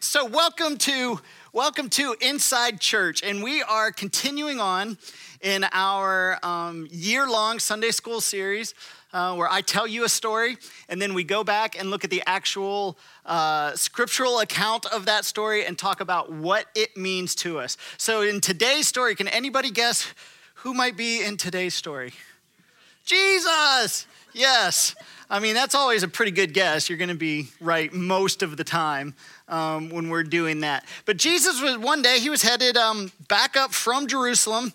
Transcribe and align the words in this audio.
So 0.00 0.24
welcome 0.24 0.76
to 0.78 1.18
welcome 1.52 1.88
to 1.90 2.14
Inside 2.20 2.80
Church, 2.80 3.24
and 3.24 3.42
we 3.42 3.62
are 3.62 3.90
continuing 3.90 4.60
on 4.60 4.96
in 5.40 5.66
our 5.72 6.38
um, 6.44 6.86
year-long 6.92 7.58
Sunday 7.58 7.90
school 7.90 8.20
series. 8.20 8.74
Uh, 9.12 9.34
where 9.34 9.50
I 9.50 9.62
tell 9.62 9.86
you 9.86 10.04
a 10.04 10.08
story, 10.08 10.58
and 10.88 11.00
then 11.00 11.14
we 11.14 11.24
go 11.24 11.42
back 11.42 11.80
and 11.80 11.90
look 11.90 12.04
at 12.04 12.10
the 12.10 12.22
actual 12.26 12.98
uh, 13.24 13.74
scriptural 13.74 14.38
account 14.40 14.84
of 14.86 15.06
that 15.06 15.24
story 15.24 15.64
and 15.64 15.78
talk 15.78 16.00
about 16.00 16.30
what 16.30 16.66
it 16.74 16.94
means 16.94 17.34
to 17.36 17.58
us. 17.58 17.78
So, 17.96 18.20
in 18.20 18.42
today's 18.42 18.86
story, 18.86 19.14
can 19.14 19.26
anybody 19.26 19.70
guess 19.70 20.12
who 20.56 20.74
might 20.74 20.96
be 20.96 21.24
in 21.24 21.38
today's 21.38 21.74
story? 21.74 22.12
Jesus! 23.04 24.06
Yes. 24.34 24.94
I 25.30 25.40
mean, 25.40 25.54
that's 25.54 25.74
always 25.74 26.02
a 26.02 26.08
pretty 26.08 26.30
good 26.30 26.54
guess. 26.54 26.88
You're 26.88 26.96
going 26.98 27.10
to 27.10 27.14
be 27.14 27.48
right 27.60 27.92
most 27.92 28.42
of 28.42 28.56
the 28.56 28.64
time 28.64 29.14
um, 29.46 29.90
when 29.90 30.08
we're 30.08 30.22
doing 30.22 30.60
that. 30.60 30.86
But 31.04 31.18
Jesus 31.18 31.60
was 31.60 31.76
one 31.76 32.00
day, 32.00 32.18
he 32.18 32.30
was 32.30 32.42
headed 32.42 32.78
um, 32.78 33.12
back 33.28 33.54
up 33.56 33.74
from 33.74 34.06
Jerusalem, 34.06 34.72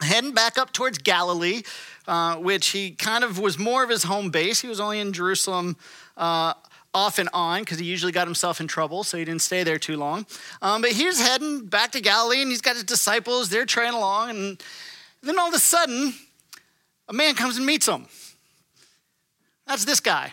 heading 0.00 0.32
back 0.32 0.56
up 0.56 0.72
towards 0.72 0.96
Galilee, 0.96 1.62
uh, 2.08 2.36
which 2.36 2.68
he 2.68 2.92
kind 2.92 3.24
of 3.24 3.38
was 3.38 3.58
more 3.58 3.84
of 3.84 3.90
his 3.90 4.04
home 4.04 4.30
base. 4.30 4.60
He 4.60 4.68
was 4.68 4.80
only 4.80 5.00
in 5.00 5.12
Jerusalem. 5.12 5.76
Uh, 6.16 6.54
off 6.94 7.18
and 7.18 7.28
on 7.32 7.60
because 7.62 7.80
he 7.80 7.84
usually 7.84 8.12
got 8.12 8.24
himself 8.24 8.60
in 8.60 8.68
trouble, 8.68 9.02
so 9.02 9.18
he 9.18 9.24
didn't 9.24 9.42
stay 9.42 9.64
there 9.64 9.80
too 9.80 9.96
long. 9.96 10.24
Um, 10.62 10.80
but 10.80 10.92
he's 10.92 11.20
heading 11.20 11.66
back 11.66 11.90
to 11.90 12.00
Galilee 12.00 12.40
and 12.40 12.48
he's 12.48 12.60
got 12.60 12.76
his 12.76 12.84
disciples, 12.84 13.48
they're 13.48 13.66
trailing 13.66 13.96
along. 13.96 14.30
And 14.30 14.62
then 15.20 15.36
all 15.36 15.48
of 15.48 15.54
a 15.54 15.58
sudden, 15.58 16.14
a 17.08 17.12
man 17.12 17.34
comes 17.34 17.56
and 17.56 17.66
meets 17.66 17.88
him. 17.88 18.06
That's 19.66 19.84
this 19.84 20.00
guy. 20.00 20.32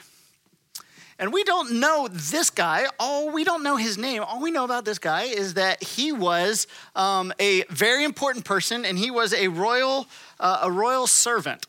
And 1.22 1.32
we 1.32 1.44
don't 1.44 1.74
know 1.80 2.08
this 2.10 2.50
guy. 2.50 2.88
All 3.00 3.32
we 3.32 3.44
don't 3.44 3.62
know 3.62 3.76
his 3.76 3.96
name. 3.96 4.24
All 4.24 4.42
we 4.42 4.50
know 4.50 4.64
about 4.64 4.86
this 4.86 4.98
guy 4.98 5.24
is 5.26 5.54
that 5.54 5.84
he 5.84 6.12
was 6.12 6.66
um, 6.96 7.32
a 7.40 7.64
very 7.70 8.04
important 8.04 8.44
person, 8.44 8.86
and 8.86 8.98
he 8.98 9.12
was 9.12 9.32
a 9.32 9.48
royal, 9.48 10.08
uh, 10.40 10.62
a 10.64 10.72
royal 10.72 11.06
servant. 11.06 11.68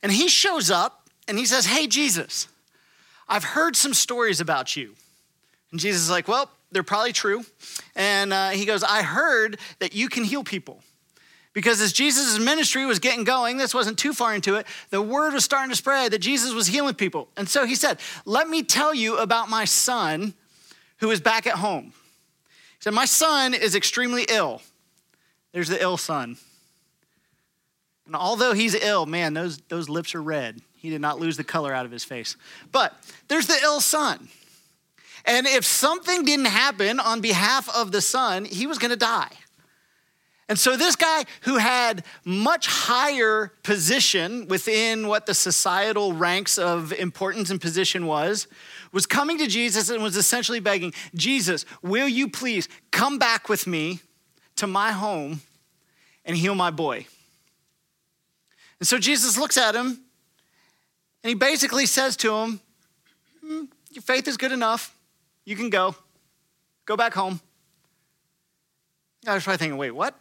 And 0.00 0.12
he 0.12 0.28
shows 0.28 0.70
up 0.70 1.08
and 1.26 1.36
he 1.36 1.44
says, 1.44 1.66
"Hey, 1.66 1.88
Jesus, 1.88 2.46
I've 3.28 3.42
heard 3.42 3.74
some 3.74 3.94
stories 3.94 4.40
about 4.40 4.76
you." 4.76 4.94
And 5.72 5.80
Jesus 5.80 6.02
is 6.02 6.10
like, 6.10 6.28
"Well, 6.28 6.48
they're 6.70 6.84
probably 6.84 7.12
true." 7.12 7.44
And 7.96 8.32
uh, 8.32 8.50
he 8.50 8.64
goes, 8.64 8.84
"I 8.84 9.02
heard 9.02 9.58
that 9.80 9.92
you 9.92 10.08
can 10.08 10.22
heal 10.22 10.44
people." 10.44 10.84
Because 11.52 11.80
as 11.80 11.92
Jesus' 11.92 12.38
ministry 12.38 12.84
was 12.84 12.98
getting 12.98 13.24
going, 13.24 13.56
this 13.56 13.74
wasn't 13.74 13.98
too 13.98 14.12
far 14.12 14.34
into 14.34 14.56
it, 14.56 14.66
the 14.90 15.02
word 15.02 15.32
was 15.32 15.44
starting 15.44 15.70
to 15.70 15.76
spread 15.76 16.12
that 16.12 16.20
Jesus 16.20 16.52
was 16.52 16.66
healing 16.66 16.94
people. 16.94 17.28
And 17.36 17.48
so 17.48 17.64
he 17.64 17.74
said, 17.74 17.98
Let 18.24 18.48
me 18.48 18.62
tell 18.62 18.94
you 18.94 19.16
about 19.18 19.48
my 19.48 19.64
son 19.64 20.34
who 20.98 21.10
is 21.10 21.20
back 21.20 21.46
at 21.46 21.54
home. 21.54 21.92
He 22.46 22.82
said, 22.82 22.94
My 22.94 23.06
son 23.06 23.54
is 23.54 23.74
extremely 23.74 24.26
ill. 24.28 24.62
There's 25.52 25.68
the 25.68 25.82
ill 25.82 25.96
son. 25.96 26.36
And 28.06 28.14
although 28.14 28.52
he's 28.52 28.74
ill, 28.74 29.06
man, 29.06 29.34
those, 29.34 29.58
those 29.68 29.88
lips 29.88 30.14
are 30.14 30.22
red. 30.22 30.60
He 30.76 30.90
did 30.90 31.00
not 31.00 31.18
lose 31.18 31.36
the 31.36 31.44
color 31.44 31.74
out 31.74 31.84
of 31.84 31.92
his 31.92 32.04
face. 32.04 32.36
But 32.70 32.94
there's 33.28 33.46
the 33.46 33.58
ill 33.62 33.80
son. 33.80 34.28
And 35.24 35.46
if 35.46 35.64
something 35.64 36.24
didn't 36.24 36.46
happen 36.46 37.00
on 37.00 37.20
behalf 37.20 37.68
of 37.74 37.92
the 37.92 38.00
son, 38.00 38.44
he 38.44 38.66
was 38.66 38.78
gonna 38.78 38.96
die. 38.96 39.32
And 40.48 40.58
so, 40.58 40.76
this 40.76 40.96
guy 40.96 41.24
who 41.42 41.58
had 41.58 42.04
much 42.24 42.66
higher 42.66 43.52
position 43.62 44.48
within 44.48 45.06
what 45.06 45.26
the 45.26 45.34
societal 45.34 46.14
ranks 46.14 46.56
of 46.56 46.90
importance 46.92 47.50
and 47.50 47.60
position 47.60 48.06
was, 48.06 48.46
was 48.90 49.04
coming 49.04 49.36
to 49.38 49.46
Jesus 49.46 49.90
and 49.90 50.02
was 50.02 50.16
essentially 50.16 50.60
begging, 50.60 50.94
Jesus, 51.14 51.66
will 51.82 52.08
you 52.08 52.30
please 52.30 52.66
come 52.90 53.18
back 53.18 53.50
with 53.50 53.66
me 53.66 54.00
to 54.56 54.66
my 54.66 54.92
home 54.92 55.42
and 56.24 56.34
heal 56.34 56.54
my 56.54 56.70
boy? 56.70 57.06
And 58.80 58.88
so, 58.88 58.96
Jesus 58.98 59.36
looks 59.36 59.58
at 59.58 59.74
him 59.74 60.00
and 61.22 61.28
he 61.28 61.34
basically 61.34 61.84
says 61.84 62.16
to 62.18 62.34
him, 62.34 62.60
hmm, 63.44 63.64
Your 63.90 64.02
faith 64.02 64.26
is 64.26 64.38
good 64.38 64.52
enough. 64.52 64.94
You 65.44 65.56
can 65.56 65.68
go. 65.68 65.94
Go 66.86 66.96
back 66.96 67.12
home. 67.12 67.40
I 69.26 69.34
was 69.34 69.44
probably 69.44 69.58
thinking, 69.58 69.76
wait, 69.76 69.90
what? 69.90 70.14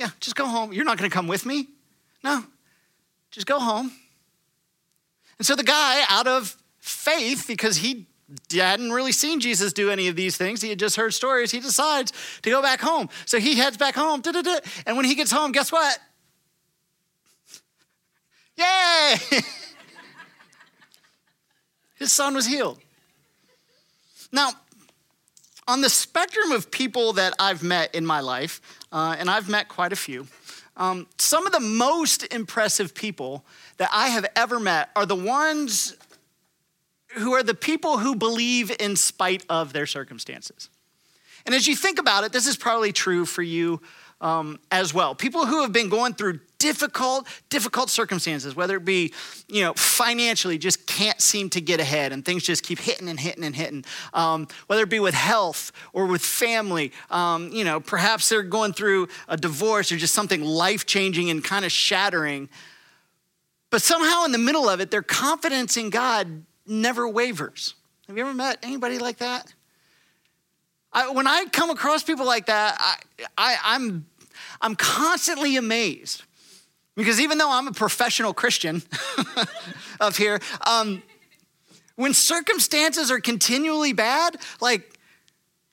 Yeah, 0.00 0.08
just 0.18 0.34
go 0.34 0.46
home. 0.46 0.72
You're 0.72 0.86
not 0.86 0.96
going 0.96 1.10
to 1.10 1.14
come 1.14 1.28
with 1.28 1.44
me? 1.44 1.68
No, 2.24 2.42
just 3.30 3.46
go 3.46 3.60
home. 3.60 3.92
And 5.36 5.46
so 5.46 5.54
the 5.54 5.62
guy, 5.62 6.02
out 6.08 6.26
of 6.26 6.56
faith, 6.78 7.46
because 7.46 7.76
he 7.76 8.06
hadn't 8.50 8.92
really 8.92 9.12
seen 9.12 9.40
Jesus 9.40 9.74
do 9.74 9.90
any 9.90 10.08
of 10.08 10.16
these 10.16 10.38
things, 10.38 10.62
he 10.62 10.70
had 10.70 10.78
just 10.78 10.96
heard 10.96 11.12
stories, 11.12 11.50
he 11.50 11.60
decides 11.60 12.14
to 12.40 12.50
go 12.50 12.62
back 12.62 12.80
home. 12.80 13.10
So 13.26 13.38
he 13.38 13.56
heads 13.56 13.76
back 13.76 13.94
home. 13.94 14.22
And 14.86 14.96
when 14.96 15.04
he 15.04 15.14
gets 15.14 15.30
home, 15.30 15.52
guess 15.52 15.70
what? 15.70 15.98
Yay! 18.56 19.16
His 21.96 22.10
son 22.10 22.34
was 22.34 22.46
healed. 22.46 22.78
Now, 24.32 24.52
on 25.70 25.82
the 25.82 25.88
spectrum 25.88 26.50
of 26.50 26.68
people 26.72 27.12
that 27.12 27.32
I've 27.38 27.62
met 27.62 27.94
in 27.94 28.04
my 28.04 28.18
life, 28.18 28.60
uh, 28.90 29.14
and 29.16 29.30
I've 29.30 29.48
met 29.48 29.68
quite 29.68 29.92
a 29.92 29.96
few. 29.96 30.26
Um, 30.76 31.06
some 31.16 31.46
of 31.46 31.52
the 31.52 31.60
most 31.60 32.24
impressive 32.34 32.92
people 32.92 33.44
that 33.76 33.88
I 33.92 34.08
have 34.08 34.26
ever 34.34 34.58
met 34.58 34.90
are 34.96 35.06
the 35.06 35.14
ones 35.14 35.96
who 37.14 37.34
are 37.34 37.44
the 37.44 37.54
people 37.54 37.98
who 37.98 38.16
believe 38.16 38.72
in 38.80 38.96
spite 38.96 39.44
of 39.48 39.72
their 39.72 39.86
circumstances. 39.86 40.70
And 41.46 41.54
as 41.54 41.68
you 41.68 41.76
think 41.76 42.00
about 42.00 42.24
it, 42.24 42.32
this 42.32 42.48
is 42.48 42.56
probably 42.56 42.92
true 42.92 43.24
for 43.24 43.42
you 43.42 43.80
um, 44.20 44.58
as 44.70 44.92
well. 44.92 45.14
People 45.14 45.46
who 45.46 45.62
have 45.62 45.72
been 45.72 45.88
going 45.88 46.14
through 46.14 46.40
difficult, 46.58 47.26
difficult 47.48 47.88
circumstances, 47.88 48.54
whether 48.54 48.76
it 48.76 48.84
be, 48.84 49.12
you 49.48 49.62
know, 49.62 49.72
financially 49.74 50.58
just 50.58 50.86
can't 50.86 51.20
seem 51.20 51.48
to 51.50 51.60
get 51.60 51.80
ahead 51.80 52.12
and 52.12 52.24
things 52.24 52.42
just 52.42 52.62
keep 52.62 52.78
hitting 52.78 53.08
and 53.08 53.18
hitting 53.18 53.44
and 53.44 53.56
hitting, 53.56 53.84
um, 54.12 54.46
whether 54.66 54.82
it 54.82 54.90
be 54.90 55.00
with 55.00 55.14
health 55.14 55.72
or 55.92 56.06
with 56.06 56.20
family, 56.20 56.92
um, 57.10 57.48
you 57.50 57.64
know, 57.64 57.80
perhaps 57.80 58.28
they're 58.28 58.42
going 58.42 58.72
through 58.72 59.08
a 59.26 59.36
divorce 59.36 59.90
or 59.90 59.96
just 59.96 60.14
something 60.14 60.42
life 60.42 60.84
changing 60.84 61.30
and 61.30 61.42
kind 61.42 61.64
of 61.64 61.72
shattering. 61.72 62.48
But 63.70 63.82
somehow 63.82 64.24
in 64.24 64.32
the 64.32 64.38
middle 64.38 64.68
of 64.68 64.80
it, 64.80 64.90
their 64.90 65.02
confidence 65.02 65.76
in 65.76 65.90
God 65.90 66.44
never 66.66 67.08
wavers. 67.08 67.74
Have 68.06 68.16
you 68.16 68.24
ever 68.24 68.34
met 68.34 68.58
anybody 68.62 68.98
like 68.98 69.18
that? 69.18 69.54
I, 70.92 71.10
when 71.10 71.26
I 71.26 71.44
come 71.46 71.70
across 71.70 72.02
people 72.02 72.26
like 72.26 72.46
that, 72.46 72.76
I, 72.78 73.26
I, 73.38 73.56
I'm, 73.64 74.06
I'm 74.60 74.74
constantly 74.74 75.56
amazed 75.56 76.24
because 76.96 77.20
even 77.20 77.38
though 77.38 77.50
I'm 77.50 77.68
a 77.68 77.72
professional 77.72 78.34
Christian 78.34 78.82
up 80.00 80.16
here, 80.16 80.40
um, 80.66 81.02
when 81.96 82.14
circumstances 82.14 83.10
are 83.10 83.20
continually 83.20 83.92
bad, 83.92 84.36
like 84.60 84.98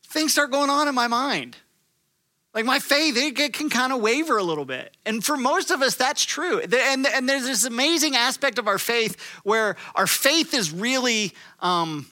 things 0.03 0.33
start 0.33 0.51
going 0.51 0.69
on 0.69 0.87
in 0.87 0.95
my 0.95 1.07
mind. 1.07 1.57
Like 2.53 2.65
my 2.65 2.79
faith, 2.79 3.15
it 3.17 3.53
can 3.53 3.69
kind 3.69 3.93
of 3.93 4.01
waver 4.01 4.37
a 4.37 4.43
little 4.43 4.65
bit. 4.65 4.95
And 5.05 5.23
for 5.23 5.37
most 5.37 5.69
of 5.69 5.81
us, 5.81 5.95
that's 5.95 6.25
true. 6.25 6.59
And, 6.59 7.05
and 7.05 7.29
there's 7.29 7.43
this 7.43 7.65
amazing 7.65 8.15
aspect 8.15 8.57
of 8.57 8.67
our 8.67 8.79
faith 8.79 9.15
where 9.43 9.75
our 9.93 10.07
faith 10.07 10.55
is 10.55 10.71
really 10.71 11.33
um, 11.59 12.07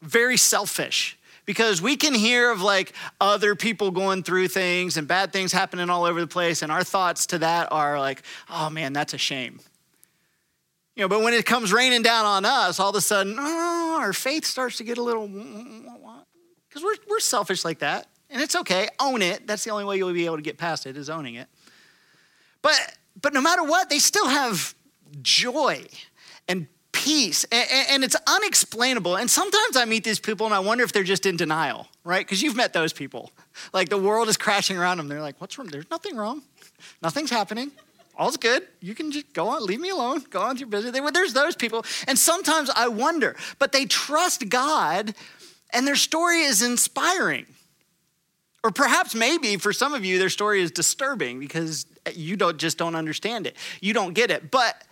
very 0.00 0.36
selfish 0.36 1.18
because 1.46 1.82
we 1.82 1.96
can 1.96 2.14
hear 2.14 2.50
of 2.50 2.62
like 2.62 2.92
other 3.20 3.54
people 3.54 3.90
going 3.90 4.22
through 4.22 4.48
things 4.48 4.96
and 4.96 5.06
bad 5.06 5.32
things 5.32 5.52
happening 5.52 5.90
all 5.90 6.04
over 6.04 6.20
the 6.20 6.26
place, 6.26 6.62
and 6.62 6.72
our 6.72 6.84
thoughts 6.84 7.26
to 7.26 7.38
that 7.38 7.70
are 7.70 7.98
like, 7.98 8.22
oh 8.50 8.70
man, 8.70 8.92
that's 8.92 9.14
a 9.14 9.18
shame. 9.18 9.60
You 10.96 11.02
know, 11.02 11.08
but 11.08 11.22
when 11.22 11.34
it 11.34 11.44
comes 11.44 11.72
raining 11.72 12.02
down 12.02 12.24
on 12.24 12.44
us, 12.44 12.78
all 12.78 12.90
of 12.90 12.96
a 12.96 13.00
sudden, 13.00 13.36
oh, 13.38 13.96
our 14.00 14.12
faith 14.12 14.44
starts 14.44 14.76
to 14.76 14.84
get 14.84 14.96
a 14.96 15.02
little, 15.02 15.26
because 15.26 16.82
we're, 16.84 16.94
we're 17.08 17.20
selfish 17.20 17.64
like 17.64 17.80
that. 17.80 18.06
And 18.30 18.40
it's 18.40 18.56
okay, 18.56 18.88
own 19.00 19.20
it. 19.20 19.46
That's 19.46 19.64
the 19.64 19.70
only 19.70 19.84
way 19.84 19.96
you'll 19.96 20.12
be 20.12 20.26
able 20.26 20.36
to 20.36 20.42
get 20.42 20.56
past 20.56 20.86
it 20.86 20.96
is 20.96 21.10
owning 21.10 21.34
it. 21.34 21.48
But, 22.62 22.96
but 23.20 23.32
no 23.32 23.40
matter 23.40 23.62
what, 23.62 23.90
they 23.90 23.98
still 23.98 24.28
have 24.28 24.74
joy 25.20 25.84
and 26.48 26.66
peace, 27.04 27.44
and, 27.52 28.02
it's 28.02 28.16
unexplainable. 28.26 29.16
And 29.16 29.30
sometimes 29.30 29.76
I 29.76 29.84
meet 29.84 30.04
these 30.04 30.18
people 30.18 30.46
and 30.46 30.54
I 30.54 30.60
wonder 30.60 30.84
if 30.84 30.92
they're 30.92 31.04
just 31.04 31.26
in 31.26 31.36
denial, 31.36 31.86
right? 32.02 32.24
Because 32.24 32.42
you've 32.42 32.56
met 32.56 32.72
those 32.72 32.94
people. 32.94 33.30
Like 33.74 33.90
the 33.90 33.98
world 33.98 34.28
is 34.28 34.38
crashing 34.38 34.78
around 34.78 34.96
them. 34.96 35.08
They're 35.08 35.20
like, 35.20 35.38
what's 35.38 35.58
wrong? 35.58 35.68
There's 35.68 35.90
nothing 35.90 36.16
wrong. 36.16 36.42
Nothing's 37.02 37.28
happening. 37.28 37.72
All's 38.16 38.38
good. 38.38 38.66
You 38.80 38.94
can 38.94 39.12
just 39.12 39.32
go 39.34 39.48
on, 39.48 39.66
leave 39.66 39.80
me 39.80 39.90
alone, 39.90 40.24
go 40.30 40.40
on 40.40 40.50
with 40.50 40.60
your 40.60 40.68
business. 40.68 40.98
There's 41.12 41.34
those 41.34 41.56
people. 41.56 41.84
And 42.08 42.18
sometimes 42.18 42.70
I 42.70 42.88
wonder, 42.88 43.36
but 43.58 43.72
they 43.72 43.84
trust 43.84 44.48
God 44.48 45.14
and 45.70 45.86
their 45.86 45.96
story 45.96 46.40
is 46.40 46.62
inspiring. 46.62 47.44
Or 48.62 48.70
perhaps 48.70 49.14
maybe 49.14 49.58
for 49.58 49.74
some 49.74 49.92
of 49.92 50.06
you, 50.06 50.18
their 50.18 50.30
story 50.30 50.62
is 50.62 50.70
disturbing 50.70 51.38
because 51.38 51.84
you 52.14 52.36
don't 52.36 52.56
just 52.56 52.78
don't 52.78 52.94
understand 52.94 53.46
it. 53.46 53.56
You 53.82 53.92
don't 53.92 54.14
get 54.14 54.30
it. 54.30 54.50
But 54.50 54.82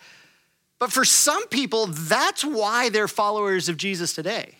but 0.79 0.91
for 0.91 1.05
some 1.05 1.47
people, 1.47 1.87
that's 1.87 2.43
why 2.43 2.89
they're 2.89 3.07
followers 3.07 3.69
of 3.69 3.77
Jesus 3.77 4.13
today. 4.13 4.55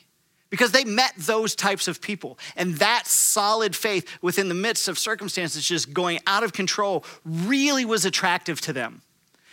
because 0.54 0.72
they 0.72 0.86
met 0.86 1.14
those 1.18 1.56
types 1.56 1.88
of 1.88 2.00
people. 2.00 2.38
And 2.56 2.76
that 2.76 3.08
solid 3.08 3.76
faith 3.76 4.08
within 4.22 4.50
the 4.50 4.54
midst 4.54 4.88
of 4.88 5.00
circumstances 5.00 5.68
just 5.68 5.92
going 5.94 6.20
out 6.28 6.44
of 6.44 6.54
control 6.54 7.04
really 7.26 7.86
was 7.86 8.06
attractive 8.06 8.62
to 8.62 8.72
them 8.72 9.02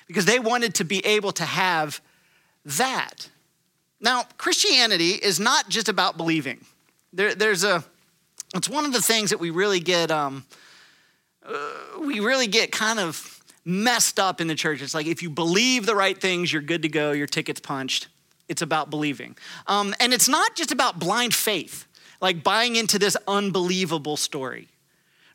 because 0.09 0.27
they 0.27 0.39
wanted 0.39 0.75
to 0.75 0.85
be 0.85 0.99
able 1.07 1.33
to 1.33 1.47
have 1.47 2.03
that. 2.67 3.31
Now, 3.99 4.25
Christianity 4.37 5.13
is 5.13 5.41
not 5.41 5.71
just 5.71 5.89
about 5.89 6.19
believing. 6.19 6.67
There, 7.15 7.35
there's 7.35 7.65
a, 7.65 7.83
it's 8.55 8.69
one 8.69 8.85
of 8.85 8.93
the 8.93 9.01
things 9.01 9.31
that 9.31 9.41
we 9.41 9.49
really 9.49 9.81
get, 9.81 10.11
um, 10.11 10.45
uh, 11.49 11.99
we 11.99 12.21
really 12.21 12.47
get 12.47 12.73
kind 12.73 12.99
of 12.99 13.40
messed 13.65 14.19
up 14.19 14.41
in 14.41 14.47
the 14.47 14.55
church. 14.55 14.83
It's 14.83 14.95
like 14.95 15.07
if 15.07 15.23
you 15.23 15.31
believe 15.31 15.87
the 15.87 15.95
right 15.95 16.19
things, 16.19 16.53
you're 16.53 16.63
good 16.63 16.83
to 16.83 16.89
go, 16.89 17.13
your 17.13 17.27
ticket's 17.27 17.61
punched. 17.61 18.09
It's 18.49 18.63
about 18.63 18.91
believing. 18.91 19.37
Um, 19.67 19.95
and 20.01 20.13
it's 20.13 20.29
not 20.29 20.57
just 20.57 20.73
about 20.73 20.99
blind 20.99 21.35
faith, 21.35 21.87
like 22.21 22.43
buying 22.43 22.77
into 22.77 22.99
this 22.99 23.17
unbelievable 23.29 24.17
story, 24.17 24.69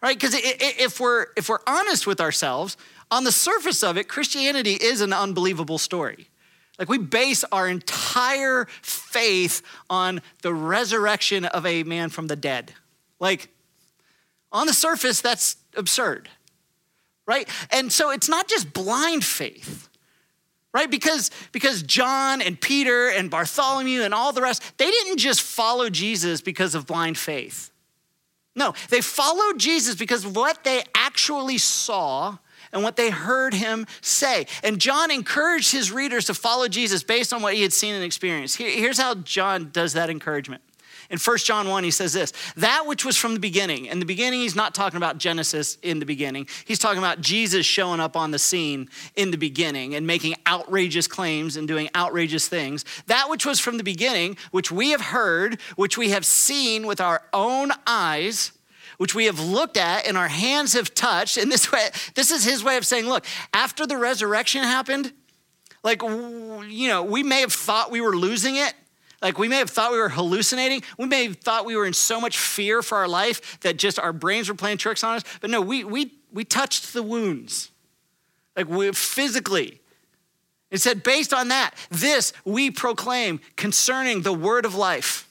right? 0.01 0.19
Because 0.19 0.35
if 0.35 0.99
we're, 0.99 1.27
if 1.37 1.47
we're 1.47 1.59
honest 1.65 2.07
with 2.07 2.19
ourselves, 2.19 2.75
on 3.11 3.23
the 3.23 3.31
surface 3.31 3.83
of 3.83 3.97
it, 3.97 4.09
Christianity 4.09 4.73
is 4.73 5.01
an 5.01 5.13
unbelievable 5.13 5.77
story. 5.77 6.27
Like 6.77 6.89
we 6.89 6.97
base 6.97 7.45
our 7.51 7.69
entire 7.69 8.65
faith 8.81 9.61
on 9.89 10.21
the 10.41 10.53
resurrection 10.53 11.45
of 11.45 11.65
a 11.65 11.83
man 11.83 12.09
from 12.09 12.27
the 12.27 12.35
dead. 12.35 12.73
Like 13.19 13.49
on 14.51 14.67
the 14.67 14.73
surface, 14.73 15.21
that's 15.21 15.55
absurd 15.77 16.27
right? 17.25 17.47
And 17.71 17.91
so 17.91 18.11
it's 18.11 18.29
not 18.29 18.47
just 18.47 18.73
blind 18.73 19.23
faith, 19.23 19.89
right? 20.73 20.89
Because, 20.89 21.31
because 21.51 21.83
John 21.83 22.41
and 22.41 22.59
Peter 22.59 23.09
and 23.09 23.29
Bartholomew 23.29 24.01
and 24.01 24.13
all 24.13 24.33
the 24.33 24.41
rest, 24.41 24.63
they 24.77 24.89
didn't 24.89 25.17
just 25.17 25.41
follow 25.41 25.89
Jesus 25.89 26.41
because 26.41 26.75
of 26.75 26.85
blind 26.85 27.17
faith. 27.17 27.71
No, 28.55 28.73
they 28.89 29.01
followed 29.01 29.59
Jesus 29.59 29.95
because 29.95 30.23
of 30.23 30.35
what 30.35 30.63
they 30.63 30.83
actually 30.95 31.57
saw 31.57 32.37
and 32.71 32.83
what 32.83 32.95
they 32.95 33.09
heard 33.09 33.53
him 33.53 33.85
say. 34.01 34.47
And 34.63 34.79
John 34.79 35.11
encouraged 35.11 35.71
his 35.71 35.91
readers 35.91 36.25
to 36.25 36.33
follow 36.33 36.67
Jesus 36.67 37.03
based 37.03 37.33
on 37.33 37.41
what 37.41 37.53
he 37.53 37.61
had 37.61 37.73
seen 37.73 37.95
and 37.95 38.03
experienced. 38.03 38.57
Here's 38.57 38.97
how 38.97 39.15
John 39.15 39.69
does 39.71 39.93
that 39.93 40.09
encouragement. 40.09 40.61
In 41.09 41.19
1 41.19 41.37
John 41.37 41.69
1, 41.69 41.83
he 41.83 41.91
says 41.91 42.13
this 42.13 42.33
that 42.55 42.85
which 42.85 43.05
was 43.05 43.17
from 43.17 43.33
the 43.33 43.39
beginning. 43.39 43.85
In 43.85 43.99
the 43.99 44.05
beginning, 44.05 44.41
he's 44.41 44.55
not 44.55 44.73
talking 44.73 44.97
about 44.97 45.17
Genesis 45.17 45.77
in 45.81 45.99
the 45.99 46.05
beginning. 46.05 46.47
He's 46.65 46.79
talking 46.79 46.99
about 46.99 47.21
Jesus 47.21 47.65
showing 47.65 47.99
up 47.99 48.15
on 48.15 48.31
the 48.31 48.39
scene 48.39 48.89
in 49.15 49.31
the 49.31 49.37
beginning 49.37 49.95
and 49.95 50.05
making 50.07 50.35
outrageous 50.47 51.07
claims 51.07 51.57
and 51.57 51.67
doing 51.67 51.89
outrageous 51.95 52.47
things. 52.47 52.85
That 53.07 53.29
which 53.29 53.45
was 53.45 53.59
from 53.59 53.77
the 53.77 53.83
beginning, 53.83 54.37
which 54.51 54.71
we 54.71 54.91
have 54.91 55.01
heard, 55.01 55.59
which 55.75 55.97
we 55.97 56.09
have 56.09 56.25
seen 56.25 56.87
with 56.87 57.01
our 57.01 57.21
own 57.33 57.71
eyes 57.85 58.51
which 58.97 59.13
we 59.13 59.25
have 59.25 59.39
looked 59.39 59.75
at 59.75 60.07
and 60.07 60.17
our 60.17 60.27
hands 60.27 60.73
have 60.73 60.93
touched. 60.93 61.37
And 61.37 61.51
this 61.51 61.69
way, 61.71 61.89
this 62.13 62.31
is 62.31 62.45
his 62.45 62.63
way 62.63 62.77
of 62.77 62.85
saying, 62.85 63.07
look, 63.07 63.25
after 63.53 63.85
the 63.85 63.97
resurrection 63.97 64.63
happened, 64.63 65.11
like, 65.83 66.01
you 66.01 66.87
know, 66.87 67.03
we 67.03 67.21
may 67.21 67.41
have 67.41 67.53
thought 67.53 67.91
we 67.91 68.01
were 68.01 68.15
losing 68.15 68.55
it, 68.55 68.73
like 69.25 69.39
we 69.39 69.47
may 69.47 69.57
have 69.57 69.71
thought 69.71 69.91
we 69.91 69.97
were 69.97 70.09
hallucinating. 70.09 70.83
We 70.99 71.07
may 71.07 71.23
have 71.23 71.37
thought 71.37 71.65
we 71.65 71.75
were 71.75 71.87
in 71.87 71.93
so 71.93 72.21
much 72.21 72.37
fear 72.37 72.83
for 72.83 72.99
our 72.99 73.07
life 73.07 73.59
that 73.61 73.75
just 73.75 73.97
our 73.97 74.13
brains 74.13 74.49
were 74.49 74.53
playing 74.53 74.77
tricks 74.77 75.03
on 75.03 75.15
us. 75.15 75.23
But 75.41 75.49
no, 75.49 75.61
we, 75.61 75.83
we, 75.83 76.11
we 76.31 76.43
touched 76.45 76.93
the 76.93 77.01
wounds. 77.01 77.71
Like 78.55 78.69
we 78.69 78.91
physically. 78.91 79.81
It 80.69 80.79
said, 80.79 81.01
based 81.01 81.33
on 81.33 81.47
that, 81.47 81.71
this 81.89 82.33
we 82.45 82.69
proclaim 82.69 83.39
concerning 83.55 84.21
the 84.21 84.31
word 84.31 84.63
of 84.63 84.75
life, 84.75 85.27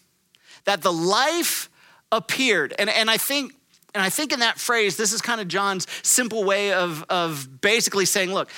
that 0.65 0.83
the 0.83 0.93
life 0.93 1.71
appeared. 2.11 2.75
And, 2.77 2.91
and 2.91 3.09
I 3.09 3.17
think 3.17 3.53
and 3.95 4.03
I 4.03 4.11
think 4.11 4.33
in 4.33 4.41
that 4.41 4.59
phrase, 4.59 4.97
this 4.97 5.13
is 5.13 5.23
kind 5.23 5.41
of 5.41 5.47
John's 5.47 5.87
simple 6.03 6.43
way 6.43 6.73
of, 6.73 7.05
of 7.09 7.61
basically 7.61 8.07
saying, 8.07 8.35
look, 8.35 8.51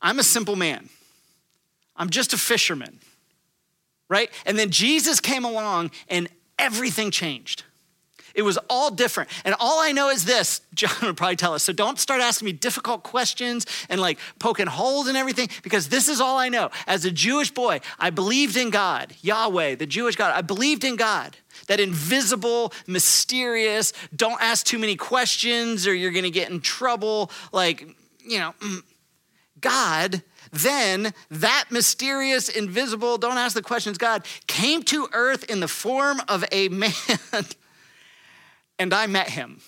I'm 0.00 0.18
a 0.18 0.22
simple 0.22 0.56
man. 0.56 0.88
I'm 1.94 2.08
just 2.08 2.32
a 2.32 2.38
fisherman 2.38 3.00
right? 4.12 4.30
And 4.44 4.58
then 4.58 4.68
Jesus 4.68 5.20
came 5.20 5.44
along 5.44 5.90
and 6.06 6.28
everything 6.58 7.10
changed. 7.10 7.64
It 8.34 8.42
was 8.42 8.58
all 8.68 8.90
different. 8.90 9.30
And 9.44 9.54
all 9.58 9.80
I 9.80 9.92
know 9.92 10.10
is 10.10 10.26
this, 10.26 10.60
John 10.74 10.92
would 11.02 11.16
probably 11.16 11.36
tell 11.36 11.54
us. 11.54 11.62
So 11.62 11.72
don't 11.72 11.98
start 11.98 12.20
asking 12.20 12.46
me 12.46 12.52
difficult 12.52 13.02
questions 13.04 13.66
and 13.88 14.00
like 14.00 14.18
poking 14.38 14.66
holes 14.66 15.08
and 15.08 15.16
everything, 15.16 15.48
because 15.62 15.88
this 15.88 16.08
is 16.08 16.20
all 16.20 16.36
I 16.36 16.50
know. 16.50 16.70
As 16.86 17.06
a 17.06 17.10
Jewish 17.10 17.50
boy, 17.50 17.80
I 17.98 18.10
believed 18.10 18.56
in 18.56 18.68
God, 18.68 19.14
Yahweh, 19.22 19.76
the 19.76 19.86
Jewish 19.86 20.16
God. 20.16 20.34
I 20.36 20.42
believed 20.42 20.84
in 20.84 20.96
God, 20.96 21.38
that 21.68 21.80
invisible, 21.80 22.74
mysterious, 22.86 23.94
don't 24.14 24.40
ask 24.42 24.66
too 24.66 24.78
many 24.78 24.96
questions 24.96 25.86
or 25.86 25.94
you're 25.94 26.10
gonna 26.10 26.28
get 26.28 26.50
in 26.50 26.60
trouble. 26.60 27.30
Like, 27.50 27.86
you 28.20 28.38
know, 28.38 28.54
mm, 28.60 28.82
God 29.58 30.22
then 30.52 31.14
that 31.30 31.66
mysterious, 31.70 32.48
invisible, 32.48 33.16
don't 33.16 33.38
ask 33.38 33.54
the 33.54 33.62
questions, 33.62 33.96
God 33.96 34.26
came 34.46 34.82
to 34.84 35.08
earth 35.12 35.44
in 35.44 35.60
the 35.60 35.68
form 35.68 36.20
of 36.28 36.44
a 36.52 36.68
man, 36.68 36.92
and 38.78 38.92
I 38.92 39.06
met 39.06 39.30
him. 39.30 39.60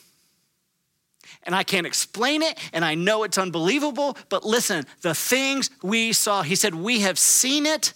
And 1.44 1.54
I 1.54 1.62
can't 1.62 1.86
explain 1.86 2.42
it, 2.42 2.58
and 2.72 2.84
I 2.84 2.94
know 2.94 3.22
it's 3.22 3.38
unbelievable, 3.38 4.16
but 4.28 4.44
listen, 4.44 4.86
the 5.02 5.14
things 5.14 5.70
we 5.82 6.12
saw, 6.12 6.42
he 6.42 6.54
said, 6.54 6.75
we 6.75 7.00
have 7.00 7.19
seen 7.19 7.66
it 7.66 7.92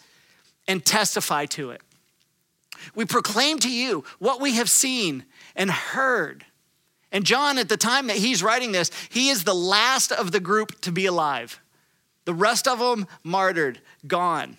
and 0.66 0.84
testify 0.84 1.46
to 1.46 1.70
it. 1.70 1.82
We 2.94 3.04
proclaim 3.04 3.58
to 3.60 3.70
you 3.70 4.04
what 4.18 4.40
we 4.40 4.54
have 4.54 4.70
seen 4.70 5.24
and 5.56 5.70
heard. 5.70 6.44
And 7.10 7.24
John, 7.24 7.58
at 7.58 7.68
the 7.68 7.76
time 7.76 8.06
that 8.08 8.16
he's 8.16 8.42
writing 8.42 8.72
this, 8.72 8.90
he 9.08 9.28
is 9.28 9.44
the 9.44 9.54
last 9.54 10.12
of 10.12 10.30
the 10.30 10.40
group 10.40 10.80
to 10.82 10.92
be 10.92 11.06
alive. 11.06 11.60
The 12.28 12.34
rest 12.34 12.68
of 12.68 12.78
them 12.78 13.06
martyred, 13.24 13.80
gone. 14.06 14.58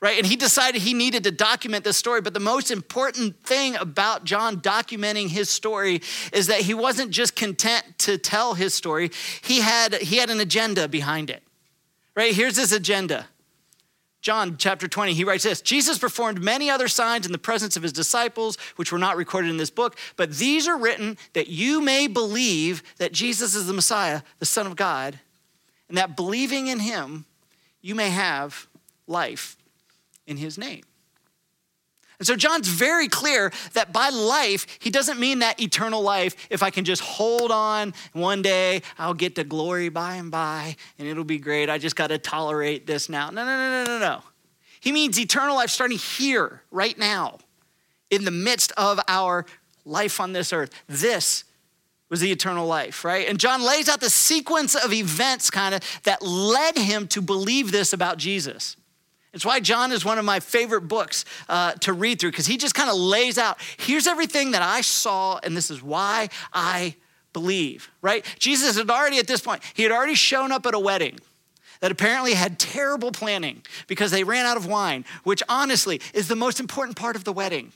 Right? 0.00 0.18
And 0.18 0.26
he 0.26 0.34
decided 0.34 0.82
he 0.82 0.92
needed 0.92 1.22
to 1.22 1.30
document 1.30 1.84
this 1.84 1.96
story. 1.96 2.20
But 2.20 2.34
the 2.34 2.40
most 2.40 2.72
important 2.72 3.40
thing 3.44 3.76
about 3.76 4.24
John 4.24 4.60
documenting 4.60 5.28
his 5.28 5.48
story 5.48 6.02
is 6.32 6.48
that 6.48 6.62
he 6.62 6.74
wasn't 6.74 7.12
just 7.12 7.36
content 7.36 7.84
to 7.98 8.18
tell 8.18 8.54
his 8.54 8.74
story, 8.74 9.12
he 9.40 9.60
had, 9.60 9.94
he 9.94 10.16
had 10.16 10.30
an 10.30 10.40
agenda 10.40 10.88
behind 10.88 11.30
it. 11.30 11.44
Right? 12.16 12.34
Here's 12.34 12.56
his 12.56 12.72
agenda. 12.72 13.28
John 14.20 14.56
chapter 14.56 14.88
20, 14.88 15.14
he 15.14 15.22
writes 15.22 15.44
this 15.44 15.60
Jesus 15.60 15.98
performed 15.98 16.42
many 16.42 16.68
other 16.68 16.88
signs 16.88 17.24
in 17.24 17.30
the 17.30 17.38
presence 17.38 17.76
of 17.76 17.84
his 17.84 17.92
disciples, 17.92 18.58
which 18.74 18.90
were 18.90 18.98
not 18.98 19.16
recorded 19.16 19.50
in 19.50 19.58
this 19.58 19.70
book, 19.70 19.96
but 20.16 20.32
these 20.32 20.66
are 20.66 20.76
written 20.76 21.16
that 21.34 21.46
you 21.46 21.80
may 21.80 22.08
believe 22.08 22.82
that 22.96 23.12
Jesus 23.12 23.54
is 23.54 23.68
the 23.68 23.72
Messiah, 23.72 24.22
the 24.40 24.44
Son 24.44 24.66
of 24.66 24.74
God, 24.74 25.20
and 25.88 25.98
that 25.98 26.16
believing 26.16 26.66
in 26.66 26.80
him, 26.80 27.24
you 27.80 27.94
may 27.94 28.10
have 28.10 28.66
life 29.06 29.56
in 30.26 30.36
his 30.36 30.58
name. 30.58 30.82
And 32.18 32.26
so 32.26 32.34
John's 32.34 32.68
very 32.68 33.08
clear 33.08 33.52
that 33.74 33.92
by 33.92 34.08
life, 34.08 34.66
he 34.80 34.88
doesn't 34.88 35.20
mean 35.20 35.40
that 35.40 35.60
eternal 35.60 36.00
life, 36.00 36.34
if 36.48 36.62
I 36.62 36.70
can 36.70 36.84
just 36.84 37.02
hold 37.02 37.50
on, 37.50 37.92
one 38.14 38.40
day 38.40 38.82
I'll 38.98 39.14
get 39.14 39.34
to 39.34 39.44
glory 39.44 39.90
by 39.90 40.14
and 40.14 40.30
by, 40.30 40.76
and 40.98 41.06
it'll 41.06 41.24
be 41.24 41.38
great. 41.38 41.68
I 41.68 41.76
just 41.76 41.94
got 41.94 42.06
to 42.06 42.18
tolerate 42.18 42.86
this 42.86 43.10
now. 43.10 43.28
No, 43.28 43.44
no, 43.44 43.56
no, 43.56 43.84
no, 43.84 43.98
no, 43.98 43.98
no. 43.98 44.22
He 44.80 44.92
means 44.92 45.20
eternal 45.20 45.56
life 45.56 45.68
starting 45.68 45.98
here, 45.98 46.62
right 46.70 46.96
now, 46.98 47.38
in 48.10 48.24
the 48.24 48.30
midst 48.30 48.72
of 48.78 48.98
our 49.08 49.44
life 49.84 50.18
on 50.18 50.32
this 50.32 50.52
earth. 50.52 50.70
This 50.86 51.44
was 52.08 52.20
the 52.20 52.30
eternal 52.30 52.66
life, 52.66 53.04
right? 53.04 53.28
And 53.28 53.38
John 53.38 53.62
lays 53.62 53.88
out 53.88 54.00
the 54.00 54.10
sequence 54.10 54.74
of 54.74 54.92
events 54.92 55.50
kind 55.50 55.74
of 55.74 55.82
that 56.04 56.22
led 56.22 56.78
him 56.78 57.08
to 57.08 57.20
believe 57.20 57.72
this 57.72 57.92
about 57.92 58.16
Jesus. 58.16 58.76
It's 59.32 59.44
why 59.44 59.60
John 59.60 59.92
is 59.92 60.04
one 60.04 60.18
of 60.18 60.24
my 60.24 60.40
favorite 60.40 60.82
books 60.82 61.24
uh, 61.48 61.72
to 61.72 61.92
read 61.92 62.20
through 62.20 62.30
because 62.30 62.46
he 62.46 62.56
just 62.56 62.74
kind 62.74 62.88
of 62.88 62.96
lays 62.96 63.36
out 63.38 63.58
here's 63.76 64.06
everything 64.06 64.52
that 64.52 64.62
I 64.62 64.80
saw, 64.80 65.38
and 65.42 65.56
this 65.56 65.70
is 65.70 65.82
why 65.82 66.30
I 66.52 66.94
believe, 67.34 67.90
right? 68.00 68.24
Jesus 68.38 68.78
had 68.78 68.88
already, 68.88 69.18
at 69.18 69.26
this 69.26 69.42
point, 69.42 69.62
he 69.74 69.82
had 69.82 69.92
already 69.92 70.14
shown 70.14 70.52
up 70.52 70.64
at 70.64 70.72
a 70.72 70.78
wedding 70.78 71.18
that 71.80 71.92
apparently 71.92 72.32
had 72.32 72.58
terrible 72.58 73.12
planning 73.12 73.62
because 73.88 74.10
they 74.10 74.24
ran 74.24 74.46
out 74.46 74.56
of 74.56 74.66
wine, 74.66 75.04
which 75.24 75.42
honestly 75.48 76.00
is 76.14 76.28
the 76.28 76.36
most 76.36 76.60
important 76.60 76.96
part 76.96 77.14
of 77.14 77.24
the 77.24 77.32
wedding, 77.32 77.72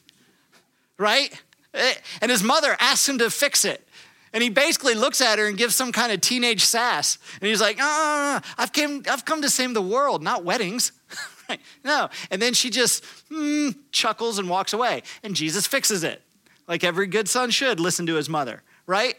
right? 0.97 1.39
Eh, 1.75 1.95
and 2.23 2.31
his 2.31 2.43
mother 2.43 2.77
asked 2.81 3.09
him 3.09 3.19
to 3.19 3.29
fix 3.29 3.65
it. 3.67 3.87
And 4.33 4.43
he 4.43 4.49
basically 4.49 4.95
looks 4.95 5.21
at 5.21 5.39
her 5.39 5.47
and 5.47 5.59
gives 5.59 5.75
some 5.75 5.91
kind 5.91 6.13
of 6.13 6.21
teenage 6.21 6.65
sass. 6.65 7.19
And 7.41 7.49
he's 7.49 7.61
like, 7.61 7.79
ah, 7.81 8.41
I've, 8.57 8.73
came, 8.73 9.03
I've 9.11 9.25
come 9.25 9.43
to 9.43 9.51
save 9.51 9.75
the 9.75 9.83
world, 9.83 10.23
not 10.23 10.45
weddings. 10.45 10.93
no. 11.85 12.09
And 12.31 12.41
then 12.41 12.55
she 12.55 12.71
just 12.71 13.05
mm, 13.31 13.75
chuckles 13.91 14.39
and 14.39 14.49
walks 14.49 14.73
away. 14.73 15.03
And 15.23 15.35
Jesus 15.35 15.67
fixes 15.67 16.05
it, 16.05 16.23
like 16.69 16.85
every 16.85 17.09
good 17.09 17.29
son 17.29 17.51
should 17.51 17.81
listen 17.81 18.07
to 18.07 18.15
his 18.15 18.29
mother, 18.29 18.63
right? 18.87 19.17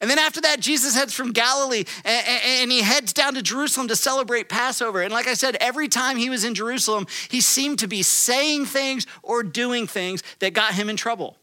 And 0.00 0.10
then 0.10 0.18
after 0.18 0.42
that, 0.42 0.60
Jesus 0.60 0.94
heads 0.94 1.14
from 1.14 1.32
Galilee 1.32 1.84
and, 2.04 2.70
he 2.70 2.82
heads 2.82 3.12
down 3.14 3.34
to 3.34 3.42
Jerusalem 3.42 3.88
to 3.88 3.96
celebrate 3.96 4.50
Passover. 4.50 5.00
And 5.00 5.12
like 5.12 5.26
I 5.26 5.34
said, 5.34 5.56
every 5.60 5.88
time 5.88 6.18
he 6.18 6.28
was 6.28 6.44
in 6.44 6.54
Jerusalem, 6.54 7.06
he 7.30 7.40
seemed 7.40 7.78
to 7.78 7.88
be 7.88 8.02
saying 8.02 8.66
things 8.66 9.06
or 9.22 9.42
doing 9.42 9.86
things 9.86 10.22
that 10.40 10.52
got 10.52 10.74
him 10.74 10.90
in 10.90 10.96
trouble. 10.96 11.38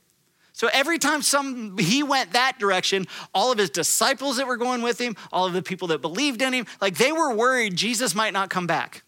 So 0.61 0.69
every 0.71 0.99
time 0.99 1.23
some 1.23 1.75
he 1.79 2.03
went 2.03 2.33
that 2.33 2.59
direction, 2.59 3.07
all 3.33 3.51
of 3.51 3.57
his 3.57 3.71
disciples 3.71 4.37
that 4.37 4.45
were 4.45 4.57
going 4.57 4.83
with 4.83 5.01
him, 5.01 5.15
all 5.33 5.47
of 5.47 5.53
the 5.53 5.63
people 5.63 5.87
that 5.87 6.03
believed 6.03 6.39
in 6.43 6.53
him, 6.53 6.67
like 6.79 6.97
they 6.97 7.11
were 7.11 7.33
worried 7.33 7.75
Jesus 7.75 8.13
might 8.13 8.31
not 8.31 8.51
come 8.51 8.67
back. 8.67 9.01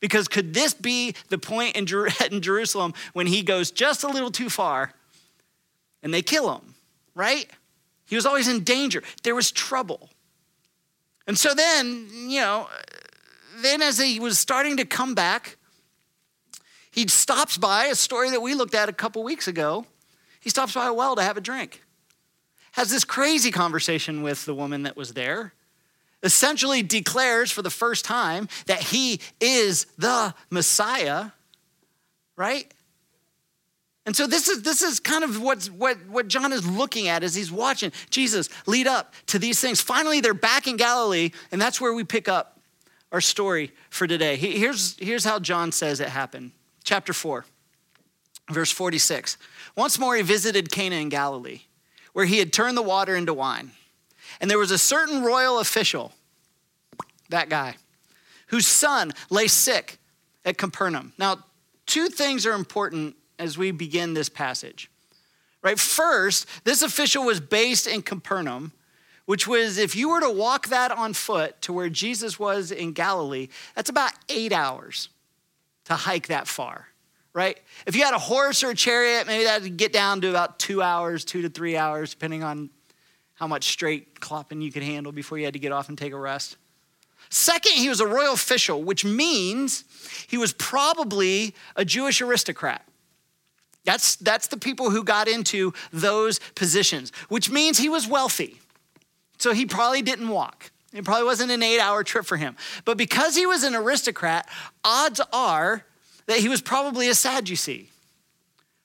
Because 0.00 0.26
could 0.26 0.54
this 0.54 0.74
be 0.74 1.14
the 1.28 1.38
point 1.38 1.76
in, 1.76 1.86
Jer- 1.86 2.08
in 2.32 2.40
Jerusalem 2.40 2.94
when 3.12 3.28
he 3.28 3.44
goes 3.44 3.70
just 3.70 4.02
a 4.02 4.08
little 4.08 4.32
too 4.32 4.50
far 4.50 4.92
and 6.02 6.12
they 6.12 6.20
kill 6.20 6.52
him, 6.52 6.74
right? 7.14 7.48
He 8.06 8.16
was 8.16 8.26
always 8.26 8.48
in 8.48 8.64
danger. 8.64 9.04
There 9.22 9.36
was 9.36 9.52
trouble. 9.52 10.10
And 11.28 11.38
so 11.38 11.54
then, 11.54 12.08
you 12.10 12.40
know, 12.40 12.68
then 13.62 13.82
as 13.82 13.98
he 13.98 14.18
was 14.18 14.36
starting 14.36 14.78
to 14.78 14.84
come 14.84 15.14
back, 15.14 15.58
he 16.90 17.06
stops 17.06 17.56
by 17.56 17.84
a 17.84 17.94
story 17.94 18.30
that 18.30 18.42
we 18.42 18.56
looked 18.56 18.74
at 18.74 18.88
a 18.88 18.92
couple 18.92 19.22
weeks 19.22 19.46
ago. 19.46 19.86
He 20.40 20.50
stops 20.50 20.74
by 20.74 20.86
a 20.86 20.92
well 20.92 21.16
to 21.16 21.22
have 21.22 21.36
a 21.36 21.40
drink. 21.40 21.82
Has 22.72 22.90
this 22.90 23.04
crazy 23.04 23.50
conversation 23.50 24.22
with 24.22 24.44
the 24.44 24.54
woman 24.54 24.84
that 24.84 24.96
was 24.96 25.14
there 25.14 25.52
essentially 26.22 26.82
declares 26.82 27.50
for 27.50 27.62
the 27.62 27.70
first 27.70 28.04
time 28.04 28.48
that 28.66 28.82
he 28.82 29.20
is 29.40 29.86
the 29.98 30.34
Messiah, 30.50 31.26
right? 32.36 32.72
And 34.04 34.16
so 34.16 34.26
this 34.26 34.48
is 34.48 34.62
this 34.62 34.82
is 34.82 35.00
kind 35.00 35.22
of 35.22 35.40
what's, 35.40 35.70
what 35.70 35.98
what 36.08 36.28
John 36.28 36.52
is 36.52 36.66
looking 36.66 37.08
at 37.08 37.22
as 37.22 37.34
he's 37.34 37.52
watching 37.52 37.92
Jesus 38.10 38.48
lead 38.66 38.86
up 38.86 39.12
to 39.26 39.38
these 39.38 39.60
things. 39.60 39.80
Finally, 39.80 40.20
they're 40.20 40.34
back 40.34 40.66
in 40.66 40.76
Galilee, 40.76 41.30
and 41.52 41.60
that's 41.60 41.80
where 41.80 41.92
we 41.92 42.04
pick 42.04 42.28
up 42.28 42.58
our 43.12 43.20
story 43.20 43.72
for 43.90 44.06
today. 44.06 44.36
Here's, 44.36 44.96
here's 44.98 45.24
how 45.24 45.38
John 45.38 45.72
says 45.72 46.00
it 46.00 46.08
happened. 46.08 46.52
Chapter 46.84 47.12
4, 47.12 47.44
verse 48.50 48.70
46. 48.70 49.36
Once 49.76 49.98
more 49.98 50.16
he 50.16 50.22
visited 50.22 50.70
Cana 50.70 50.96
in 50.96 51.08
Galilee, 51.08 51.62
where 52.12 52.26
he 52.26 52.38
had 52.38 52.52
turned 52.52 52.76
the 52.76 52.82
water 52.82 53.14
into 53.14 53.34
wine. 53.34 53.72
And 54.40 54.50
there 54.50 54.58
was 54.58 54.70
a 54.70 54.78
certain 54.78 55.22
royal 55.22 55.58
official, 55.58 56.12
that 57.28 57.48
guy, 57.48 57.76
whose 58.48 58.66
son 58.66 59.12
lay 59.30 59.46
sick 59.46 59.98
at 60.44 60.58
Capernaum. 60.58 61.12
Now, 61.18 61.44
two 61.86 62.08
things 62.08 62.46
are 62.46 62.54
important 62.54 63.16
as 63.38 63.56
we 63.56 63.70
begin 63.70 64.14
this 64.14 64.28
passage. 64.28 64.90
Right? 65.62 65.78
First, 65.78 66.46
this 66.64 66.82
official 66.82 67.24
was 67.24 67.40
based 67.40 67.86
in 67.86 68.02
Capernaum, 68.02 68.72
which 69.26 69.46
was, 69.46 69.76
if 69.76 69.94
you 69.94 70.08
were 70.08 70.20
to 70.20 70.30
walk 70.30 70.68
that 70.68 70.90
on 70.90 71.12
foot 71.12 71.60
to 71.62 71.72
where 71.72 71.88
Jesus 71.88 72.38
was 72.38 72.70
in 72.70 72.92
Galilee, 72.92 73.48
that's 73.74 73.90
about 73.90 74.12
eight 74.28 74.52
hours 74.52 75.08
to 75.84 75.94
hike 75.94 76.28
that 76.28 76.46
far, 76.46 76.87
right? 77.38 77.56
If 77.86 77.94
you 77.94 78.02
had 78.02 78.14
a 78.14 78.18
horse 78.18 78.64
or 78.64 78.70
a 78.70 78.74
chariot, 78.74 79.28
maybe 79.28 79.44
that 79.44 79.62
would 79.62 79.76
get 79.76 79.92
down 79.92 80.20
to 80.22 80.28
about 80.28 80.58
two 80.58 80.82
hours, 80.82 81.24
two 81.24 81.42
to 81.42 81.48
three 81.48 81.76
hours, 81.76 82.10
depending 82.10 82.42
on 82.42 82.68
how 83.34 83.46
much 83.46 83.68
straight 83.68 84.18
clopping 84.18 84.60
you 84.60 84.72
could 84.72 84.82
handle 84.82 85.12
before 85.12 85.38
you 85.38 85.44
had 85.44 85.54
to 85.54 85.60
get 85.60 85.70
off 85.70 85.88
and 85.88 85.96
take 85.96 86.12
a 86.12 86.18
rest. 86.18 86.56
Second, 87.30 87.74
he 87.74 87.88
was 87.88 88.00
a 88.00 88.06
royal 88.08 88.34
official, 88.34 88.82
which 88.82 89.04
means 89.04 89.84
he 90.26 90.36
was 90.36 90.52
probably 90.52 91.54
a 91.76 91.84
Jewish 91.84 92.20
aristocrat. 92.20 92.84
That's, 93.84 94.16
that's 94.16 94.48
the 94.48 94.56
people 94.56 94.90
who 94.90 95.04
got 95.04 95.28
into 95.28 95.72
those 95.92 96.40
positions, 96.56 97.12
which 97.28 97.50
means 97.50 97.78
he 97.78 97.88
was 97.88 98.08
wealthy. 98.08 98.58
So 99.38 99.52
he 99.52 99.64
probably 99.64 100.02
didn't 100.02 100.28
walk. 100.28 100.72
It 100.92 101.04
probably 101.04 101.24
wasn't 101.24 101.52
an 101.52 101.62
eight 101.62 101.78
hour 101.78 102.02
trip 102.02 102.26
for 102.26 102.36
him. 102.36 102.56
But 102.84 102.98
because 102.98 103.36
he 103.36 103.46
was 103.46 103.62
an 103.62 103.76
aristocrat, 103.76 104.48
odds 104.84 105.20
are 105.32 105.84
that 106.28 106.38
he 106.38 106.48
was 106.48 106.60
probably 106.60 107.08
a 107.08 107.14
Sadducee, 107.14 107.90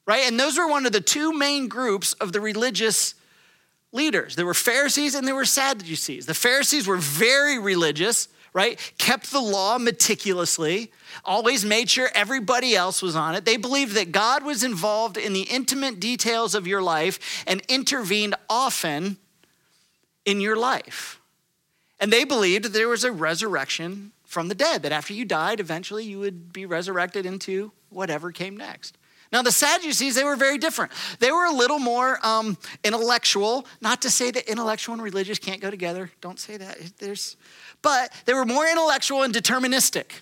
right? 0.08 0.24
And 0.26 0.40
those 0.40 0.58
were 0.58 0.68
one 0.68 0.86
of 0.86 0.94
the 0.94 1.02
two 1.02 1.34
main 1.34 1.68
groups 1.68 2.14
of 2.14 2.32
the 2.32 2.42
religious 2.42 3.16
leaders. 3.92 4.36
There 4.36 4.46
were 4.46 4.54
Pharisees 4.54 5.14
and 5.14 5.28
there 5.28 5.36
were 5.36 5.46
Sadducees. 5.46 6.26
The 6.26 6.34
Pharisees 6.34 6.88
were 6.88 6.98
very 6.98 7.60
religious, 7.60 8.30
right? 8.54 8.80
Kept 8.98 9.30
the 9.30 9.42
law 9.42 9.78
meticulously, 9.78 10.90
always 11.26 11.66
made 11.66 11.90
sure 11.90 12.10
everybody 12.16 12.78
else 12.78 13.02
was 13.02 13.16
on 13.16 13.36
it. 13.36 13.44
They 13.44 13.58
believed 13.58 13.96
that 13.96 14.14
God 14.14 14.46
was 14.46 14.64
involved 14.64 15.18
in 15.18 15.34
the 15.34 15.42
intimate 15.42 16.00
details 16.00 16.56
of 16.56 16.66
your 16.66 16.82
life 16.82 17.44
and 17.46 17.62
intervened 17.68 18.36
often 18.50 19.18
in 20.24 20.40
your 20.40 20.56
life. 20.56 21.20
And 22.00 22.12
they 22.12 22.24
believed 22.24 22.64
that 22.64 22.74
there 22.74 22.88
was 22.88 23.04
a 23.04 23.12
resurrection 23.12 24.13
from 24.34 24.50
the 24.50 24.56
dead, 24.56 24.82
that 24.82 24.92
after 24.92 25.14
you 25.14 25.24
died, 25.24 25.60
eventually 25.60 26.04
you 26.04 26.20
would 26.20 26.52
be 26.52 26.66
resurrected 26.66 27.26
into 27.26 27.72
whatever 27.90 28.32
came 28.32 28.58
next. 28.58 28.98
Now, 29.32 29.42
the 29.42 29.52
Sadducees, 29.52 30.14
they 30.14 30.24
were 30.24 30.36
very 30.36 30.60
different. 30.60 30.92
They 31.18 31.32
were 31.32 31.46
a 31.46 31.52
little 31.52 31.80
more 31.80 32.20
um, 32.24 32.56
intellectual. 32.84 33.66
Not 33.82 34.04
to 34.04 34.12
say 34.12 34.30
that 34.30 34.48
intellectual 34.48 34.94
and 34.94 35.02
religious 35.02 35.40
can't 35.40 35.60
go 35.60 35.72
together. 35.72 36.12
Don't 36.22 36.40
say 36.40 36.58
that. 36.58 36.78
There's, 37.00 37.36
but 37.82 38.14
they 38.26 38.36
were 38.36 38.46
more 38.46 38.68
intellectual 38.68 39.24
and 39.24 39.34
deterministic, 39.34 40.22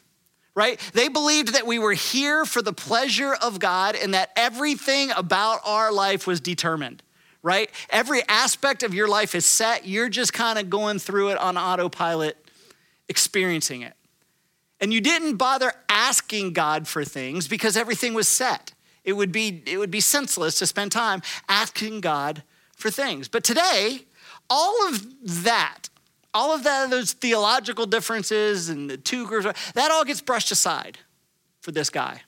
right? 0.56 0.80
They 0.94 1.10
believed 1.10 1.56
that 1.56 1.68
we 1.68 1.77
were 1.77 1.91
here 1.91 2.46
for 2.46 2.62
the 2.62 2.72
pleasure 2.72 3.34
of 3.34 3.60
God 3.60 3.98
and 4.01 4.13
that 4.13 4.30
everything 4.38 5.12
about 5.12 5.60
our 5.65 5.91
life 5.91 6.25
was 6.25 6.39
determined, 6.39 7.03
right? 7.44 7.70
Every 7.89 8.22
aspect 8.30 8.82
of 8.82 8.94
your 8.94 9.10
life 9.10 9.36
is 9.36 9.46
set. 9.46 9.86
You're 9.86 10.10
just 10.10 10.32
kind 10.32 10.58
of 10.58 10.70
going 10.70 11.00
through 11.00 11.32
it 11.32 11.38
on 11.38 11.58
autopilot, 11.58 12.38
experiencing 13.10 13.82
it. 13.82 13.94
And 14.82 14.92
you 14.92 15.00
didn't 15.00 15.38
bother 15.38 15.72
asking 15.88 16.54
God 16.54 16.88
for 16.88 17.06
things 17.06 17.48
because 17.48 17.78
everything 17.78 18.16
was 18.16 18.28
set. 18.28 18.74
It 19.04 19.14
would 19.14 19.32
be, 19.32 19.64
it 19.68 19.78
would 19.78 19.92
be 19.92 20.02
senseless 20.02 20.58
to 20.60 20.66
spend 20.66 20.92
time 20.92 21.22
asking 21.48 22.02
God 22.02 22.44
for 22.76 22.90
things. 22.90 23.28
But 23.28 23.44
today, 23.44 24.02
all 24.50 24.88
of 24.88 25.44
that, 25.44 25.90
all 26.34 26.54
of 26.54 26.64
that, 26.64 26.90
those 26.90 27.14
theological 27.14 27.86
differences 27.86 28.70
and 28.70 28.90
the 28.90 28.98
two 28.98 29.28
groups, 29.28 29.48
that 29.74 29.92
all 29.92 30.04
gets 30.04 30.22
brushed 30.22 30.52
aside 30.52 30.98
for 31.62 31.72
this 31.72 31.90
guy. 31.92 32.22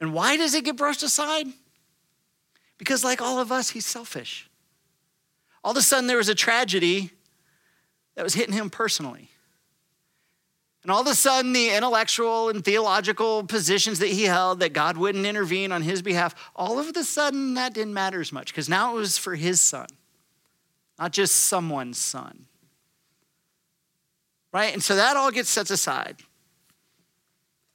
And 0.00 0.12
why 0.12 0.36
does 0.36 0.54
it 0.54 0.64
get 0.64 0.76
brushed 0.76 1.02
aside? 1.02 1.46
Because, 2.76 3.02
like 3.02 3.20
all 3.20 3.40
of 3.40 3.50
us, 3.50 3.70
he's 3.70 3.86
selfish. 3.86 4.48
All 5.64 5.72
of 5.72 5.76
a 5.76 5.82
sudden, 5.82 6.06
there 6.06 6.16
was 6.16 6.28
a 6.28 6.34
tragedy 6.34 7.10
that 8.14 8.22
was 8.22 8.34
hitting 8.34 8.54
him 8.54 8.70
personally. 8.70 9.30
And 10.88 10.94
all 10.94 11.02
of 11.02 11.06
a 11.06 11.14
sudden, 11.14 11.52
the 11.52 11.68
intellectual 11.68 12.48
and 12.48 12.64
theological 12.64 13.44
positions 13.44 13.98
that 13.98 14.08
he 14.08 14.22
held 14.22 14.60
that 14.60 14.72
God 14.72 14.96
wouldn't 14.96 15.26
intervene 15.26 15.70
on 15.70 15.82
his 15.82 16.00
behalf, 16.00 16.34
all 16.56 16.78
of 16.78 16.88
a 16.96 17.04
sudden 17.04 17.52
that 17.52 17.74
didn't 17.74 17.92
matter 17.92 18.22
as 18.22 18.32
much 18.32 18.46
because 18.46 18.70
now 18.70 18.92
it 18.92 18.98
was 18.98 19.18
for 19.18 19.34
his 19.34 19.60
son, 19.60 19.86
not 20.98 21.12
just 21.12 21.36
someone's 21.36 21.98
son. 21.98 22.46
Right? 24.50 24.72
And 24.72 24.82
so 24.82 24.96
that 24.96 25.14
all 25.14 25.30
gets 25.30 25.50
set 25.50 25.70
aside. 25.70 26.16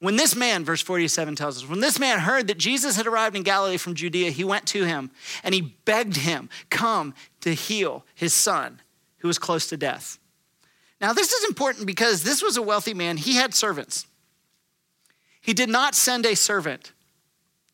When 0.00 0.16
this 0.16 0.34
man, 0.34 0.64
verse 0.64 0.82
47 0.82 1.36
tells 1.36 1.62
us, 1.62 1.70
when 1.70 1.78
this 1.78 2.00
man 2.00 2.18
heard 2.18 2.48
that 2.48 2.58
Jesus 2.58 2.96
had 2.96 3.06
arrived 3.06 3.36
in 3.36 3.44
Galilee 3.44 3.76
from 3.76 3.94
Judea, 3.94 4.32
he 4.32 4.42
went 4.42 4.66
to 4.66 4.82
him 4.82 5.12
and 5.44 5.54
he 5.54 5.76
begged 5.84 6.16
him, 6.16 6.48
come 6.68 7.14
to 7.42 7.54
heal 7.54 8.04
his 8.12 8.34
son 8.34 8.80
who 9.18 9.28
was 9.28 9.38
close 9.38 9.68
to 9.68 9.76
death. 9.76 10.18
Now, 11.04 11.12
this 11.12 11.34
is 11.34 11.44
important 11.44 11.86
because 11.86 12.22
this 12.22 12.42
was 12.42 12.56
a 12.56 12.62
wealthy 12.62 12.94
man. 12.94 13.18
He 13.18 13.34
had 13.34 13.52
servants. 13.52 14.06
He 15.42 15.52
did 15.52 15.68
not 15.68 15.94
send 15.94 16.24
a 16.24 16.34
servant 16.34 16.92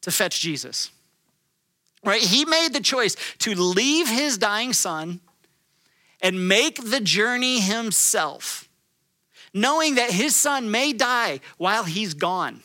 to 0.00 0.10
fetch 0.10 0.40
Jesus, 0.40 0.90
right? 2.04 2.20
He 2.20 2.44
made 2.44 2.72
the 2.72 2.80
choice 2.80 3.14
to 3.38 3.54
leave 3.54 4.08
his 4.08 4.36
dying 4.36 4.72
son 4.72 5.20
and 6.20 6.48
make 6.48 6.82
the 6.82 6.98
journey 6.98 7.60
himself, 7.60 8.68
knowing 9.54 9.94
that 9.94 10.10
his 10.10 10.34
son 10.34 10.72
may 10.72 10.92
die 10.92 11.38
while 11.56 11.84
he's 11.84 12.14
gone. 12.14 12.64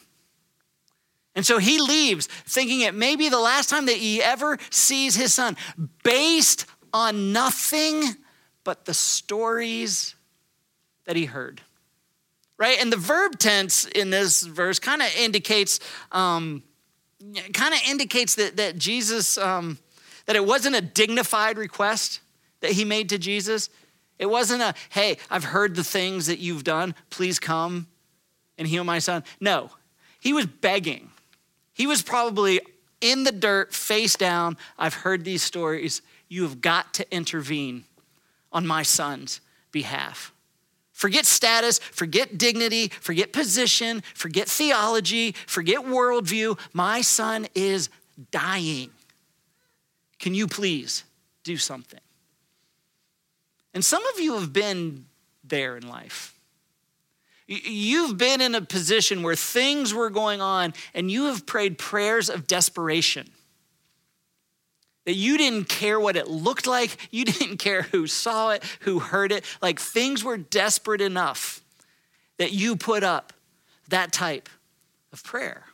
And 1.35 1.45
so 1.45 1.59
he 1.59 1.79
leaves 1.79 2.25
thinking 2.25 2.81
it 2.81 2.95
may 2.95 3.15
be 3.15 3.29
the 3.29 3.37
last 3.37 3.69
time 3.69 3.85
that 3.85 3.97
he 3.97 4.19
ever 4.23 4.57
sees 4.71 5.15
his 5.15 5.31
son, 5.31 5.57
based 6.03 6.65
on 6.91 7.31
nothing 7.33 8.15
but 8.63 8.85
the 8.85 8.95
stories 8.95 10.15
that 11.05 11.15
he 11.15 11.25
heard. 11.25 11.61
Right? 12.57 12.77
And 12.79 12.91
the 12.91 12.97
verb 12.97 13.37
tense 13.37 13.85
in 13.85 14.09
this 14.09 14.43
verse 14.43 14.79
kind 14.79 15.01
of 15.01 15.09
indicates, 15.17 15.79
um, 16.11 16.63
kind 17.53 17.73
of 17.73 17.81
indicates 17.87 18.35
that, 18.35 18.57
that 18.57 18.77
Jesus, 18.77 19.37
um, 19.37 19.77
that 20.25 20.35
it 20.35 20.45
wasn't 20.45 20.75
a 20.75 20.81
dignified 20.81 21.57
request 21.57 22.21
that 22.61 22.71
he 22.71 22.85
made 22.85 23.09
to 23.09 23.17
Jesus. 23.17 23.69
It 24.17 24.27
wasn't 24.27 24.61
a, 24.61 24.73
hey, 24.89 25.17
I've 25.29 25.43
heard 25.43 25.75
the 25.75 25.83
things 25.83 26.27
that 26.27 26.39
you've 26.39 26.63
done. 26.63 26.95
Please 27.09 27.39
come 27.39 27.87
and 28.57 28.67
heal 28.67 28.83
my 28.83 28.99
son. 28.99 29.23
No, 29.41 29.71
he 30.19 30.31
was 30.31 30.45
begging. 30.45 31.09
He 31.73 31.85
was 31.85 32.01
probably 32.01 32.61
in 33.01 33.23
the 33.23 33.31
dirt, 33.31 33.73
face 33.73 34.15
down. 34.15 34.57
I've 34.77 34.93
heard 34.93 35.25
these 35.25 35.43
stories. 35.43 36.01
You 36.29 36.43
have 36.43 36.61
got 36.61 36.93
to 36.95 37.13
intervene 37.13 37.83
on 38.51 38.65
my 38.65 38.83
son's 38.83 39.41
behalf. 39.71 40.31
Forget 40.95 41.25
status, 41.25 41.79
forget 41.79 42.37
dignity, 42.37 42.87
forget 42.87 43.33
position, 43.33 44.01
forget 44.13 44.47
theology, 44.47 45.33
forget 45.45 45.79
worldview. 45.79 46.57
My 46.71 47.01
son 47.01 47.47
is 47.53 47.89
dying. 48.31 48.91
Can 50.19 50.33
you 50.33 50.47
please 50.47 51.03
do 51.43 51.57
something? 51.57 51.99
And 53.73 53.83
some 53.83 54.05
of 54.13 54.21
you 54.21 54.35
have 54.35 54.53
been 54.53 55.07
there 55.43 55.75
in 55.75 55.85
life. 55.85 56.39
You've 57.45 58.17
been 58.17 58.39
in 58.39 58.55
a 58.55 58.61
position 58.61 59.21
where 59.21 59.35
things 59.35 59.93
were 59.93 60.09
going 60.09 60.39
on 60.39 60.73
and 60.93 61.11
you 61.11 61.25
have 61.25 61.45
prayed 61.45 61.77
prayers 61.77 62.29
of 62.29 62.47
desperation. 62.47 63.29
That 65.05 65.13
you 65.13 65.37
didn't 65.37 65.69
care 65.69 65.99
what 65.99 66.15
it 66.15 66.27
looked 66.27 66.67
like, 66.67 66.97
you 67.11 67.25
didn't 67.25 67.57
care 67.57 67.83
who 67.83 68.07
saw 68.07 68.51
it, 68.51 68.63
who 68.81 68.99
heard 68.99 69.31
it. 69.31 69.45
Like 69.61 69.79
things 69.79 70.23
were 70.23 70.37
desperate 70.37 71.01
enough 71.01 71.61
that 72.37 72.51
you 72.51 72.75
put 72.75 73.03
up 73.03 73.33
that 73.89 74.11
type 74.11 74.49
of 75.13 75.23
prayer. 75.23 75.65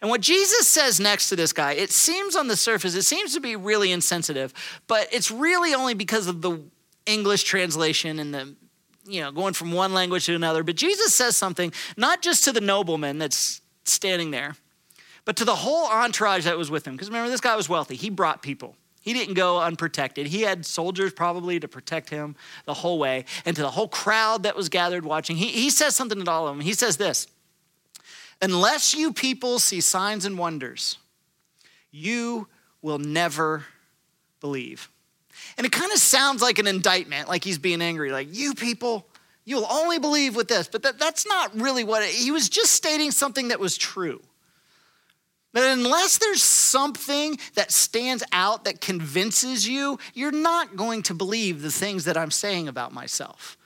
And 0.00 0.10
what 0.10 0.20
Jesus 0.20 0.68
says 0.68 1.00
next 1.00 1.30
to 1.30 1.36
this 1.36 1.52
guy, 1.52 1.72
it 1.72 1.90
seems 1.90 2.36
on 2.36 2.48
the 2.48 2.56
surface, 2.56 2.94
it 2.94 3.02
seems 3.02 3.32
to 3.34 3.40
be 3.40 3.56
really 3.56 3.92
insensitive, 3.92 4.52
but 4.86 5.08
it's 5.10 5.30
really 5.30 5.74
only 5.74 5.94
because 5.94 6.26
of 6.26 6.42
the 6.42 6.60
English 7.06 7.44
translation 7.44 8.18
and 8.18 8.34
the, 8.34 8.54
you 9.06 9.20
know, 9.20 9.32
going 9.32 9.54
from 9.54 9.72
one 9.72 9.94
language 9.94 10.26
to 10.26 10.34
another. 10.34 10.62
But 10.62 10.76
Jesus 10.76 11.14
says 11.14 11.36
something, 11.36 11.72
not 11.96 12.20
just 12.20 12.44
to 12.44 12.52
the 12.52 12.60
nobleman 12.60 13.18
that's 13.18 13.62
standing 13.84 14.32
there, 14.32 14.56
but 15.26 15.36
to 15.36 15.44
the 15.44 15.54
whole 15.54 15.86
entourage 15.88 16.44
that 16.44 16.56
was 16.56 16.70
with 16.70 16.86
him. 16.86 16.94
Because 16.94 17.08
remember, 17.08 17.28
this 17.28 17.42
guy 17.42 17.54
was 17.54 17.68
wealthy, 17.68 17.96
he 17.96 18.08
brought 18.08 18.40
people. 18.40 18.74
He 19.02 19.12
didn't 19.12 19.34
go 19.34 19.60
unprotected. 19.60 20.26
He 20.26 20.42
had 20.42 20.66
soldiers 20.66 21.12
probably 21.12 21.60
to 21.60 21.68
protect 21.68 22.10
him 22.10 22.34
the 22.64 22.74
whole 22.74 22.98
way. 22.98 23.24
And 23.44 23.54
to 23.54 23.62
the 23.62 23.70
whole 23.70 23.86
crowd 23.86 24.42
that 24.42 24.56
was 24.56 24.68
gathered 24.68 25.04
watching, 25.04 25.36
he, 25.36 25.46
he 25.46 25.70
says 25.70 25.94
something 25.94 26.24
to 26.24 26.28
all 26.28 26.48
of 26.48 26.56
them. 26.56 26.60
He 26.64 26.72
says 26.72 26.96
this 26.96 27.28
Unless 28.42 28.94
you 28.94 29.12
people 29.12 29.60
see 29.60 29.80
signs 29.80 30.24
and 30.24 30.36
wonders, 30.36 30.98
you 31.92 32.48
will 32.82 32.98
never 32.98 33.66
believe. 34.40 34.90
And 35.56 35.64
it 35.64 35.70
kind 35.70 35.92
of 35.92 35.98
sounds 35.98 36.42
like 36.42 36.58
an 36.58 36.66
indictment, 36.66 37.28
like 37.28 37.44
he's 37.44 37.58
being 37.58 37.82
angry, 37.82 38.10
like, 38.10 38.28
you 38.32 38.54
people, 38.54 39.06
you'll 39.44 39.66
only 39.70 40.00
believe 40.00 40.34
with 40.34 40.48
this. 40.48 40.66
But 40.66 40.82
that, 40.82 40.98
that's 40.98 41.26
not 41.26 41.54
really 41.54 41.84
what 41.84 42.02
it, 42.02 42.10
he 42.10 42.32
was 42.32 42.48
just 42.48 42.72
stating 42.72 43.12
something 43.12 43.48
that 43.48 43.60
was 43.60 43.78
true. 43.78 44.20
That 45.56 45.72
unless 45.72 46.18
there's 46.18 46.42
something 46.42 47.38
that 47.54 47.72
stands 47.72 48.22
out 48.30 48.64
that 48.64 48.82
convinces 48.82 49.66
you, 49.66 49.98
you're 50.12 50.30
not 50.30 50.76
going 50.76 51.02
to 51.04 51.14
believe 51.14 51.62
the 51.62 51.70
things 51.70 52.04
that 52.04 52.14
I'm 52.14 52.30
saying 52.30 52.68
about 52.68 52.92
myself 52.92 53.56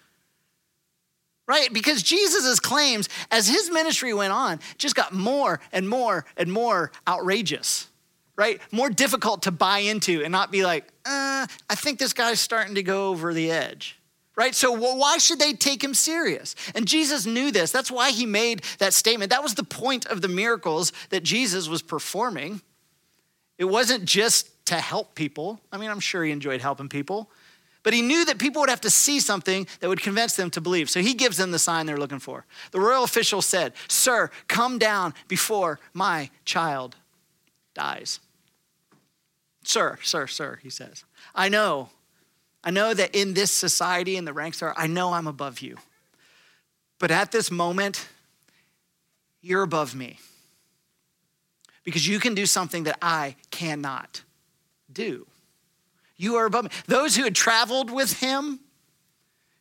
right? 1.49 1.73
Because 1.73 2.05
Jesus' 2.05 2.61
claims 2.61 3.09
as 3.33 3.49
his 3.49 3.73
ministry 3.73 4.15
went 4.15 4.33
on 4.33 4.61
just 4.79 4.95
got 4.95 5.13
more 5.13 5.59
and 5.73 5.89
more 5.89 6.25
and 6.37 6.53
more 6.53 6.93
outrageous, 7.09 7.89
right? 8.37 8.61
More 8.71 8.89
difficult 8.89 9.43
to 9.43 9.51
buy 9.51 9.79
into 9.79 10.23
and 10.23 10.31
not 10.31 10.53
be 10.53 10.65
like, 10.65 10.85
uh, 11.05 11.49
I 11.69 11.75
think 11.75 11.99
this 11.99 12.13
guy's 12.13 12.39
starting 12.39 12.77
to 12.77 12.85
go 12.85 13.09
over 13.09 13.35
the 13.35 13.51
edge. 13.51 14.00
Right? 14.37 14.55
So, 14.55 14.73
why 14.73 15.19
should 15.19 15.39
they 15.39 15.53
take 15.53 15.83
him 15.83 15.93
serious? 15.93 16.55
And 16.75 16.87
Jesus 16.87 17.27
knew 17.27 17.51
this. 17.51 17.73
That's 17.73 17.91
why 17.91 18.11
he 18.11 18.27
made 18.27 18.63
that 18.79 18.95
statement. 18.95 19.31
That 19.31 19.43
was 19.43 19.55
the 19.55 19.65
point 19.65 20.07
of 20.07 20.23
the 20.23 20.29
miracles 20.29 20.93
that 21.11 21.23
Jesus 21.23 21.69
was 21.69 21.83
performing. 21.83 22.63
It 23.59 23.65
wasn't 23.65 24.05
just 24.05 24.49
to 24.67 24.77
help 24.77 25.15
people. 25.15 25.61
I 25.73 25.77
mean, 25.77 25.91
I'm 25.91 26.01
sure 26.01 26.25
he 26.25 26.31
enjoyed 26.31 26.61
helping 26.61 26.89
people, 26.89 27.29
but 27.83 27.93
he 27.93 28.03
knew 28.03 28.25
that 28.25 28.39
people 28.39 28.61
would 28.61 28.71
have 28.71 28.81
to 28.83 28.91
see 28.91 29.21
something 29.21 29.67
that 29.81 29.89
would 29.89 30.01
convince 30.01 30.37
them 30.37 30.51
to 30.51 30.61
believe. 30.61 30.89
So 30.89 31.01
he 31.01 31.13
gives 31.13 31.37
them 31.37 31.51
the 31.51 31.59
sign 31.59 31.87
they're 31.87 31.99
looking 31.99 32.21
for. 32.21 32.47
The 32.71 32.81
royal 32.81 33.05
official 33.05 33.43
said, 33.43 33.73
Sir, 33.89 34.31
come 34.49 34.79
down 34.79 35.13
before 35.29 35.81
my 35.93 36.31
child 36.45 36.97
dies. 37.75 38.21
Sir, 39.65 39.99
sir, 40.03 40.27
sir, 40.27 40.59
he 40.63 40.71
says. 40.71 41.05
I 41.35 41.49
know, 41.49 41.91
I 42.63 42.71
know 42.71 42.93
that 42.93 43.15
in 43.15 43.35
this 43.35 43.51
society, 43.51 44.17
in 44.17 44.25
the 44.25 44.33
ranks 44.33 44.63
are, 44.63 44.75
I 44.77 44.87
know 44.87 45.13
I'm 45.13 45.27
above 45.27 45.61
you. 45.61 45.79
But 46.99 47.11
at 47.11 47.33
this 47.33 47.51
moment, 47.51 48.07
you're 49.41 49.63
above 49.63 49.95
me. 49.95 50.19
Because 51.85 52.07
you 52.07 52.21
can 52.21 52.35
do 52.35 52.45
something 52.45 52.85
that 52.85 52.99
I 53.01 53.37
cannot 53.51 54.23
do. 54.93 55.27
You 56.17 56.37
are 56.37 56.45
above 56.45 56.65
me. 56.65 56.71
Those 56.87 57.17
who 57.17 57.25
had 57.25 57.35
traveled 57.35 57.91
with 57.91 58.21
him, 58.21 58.61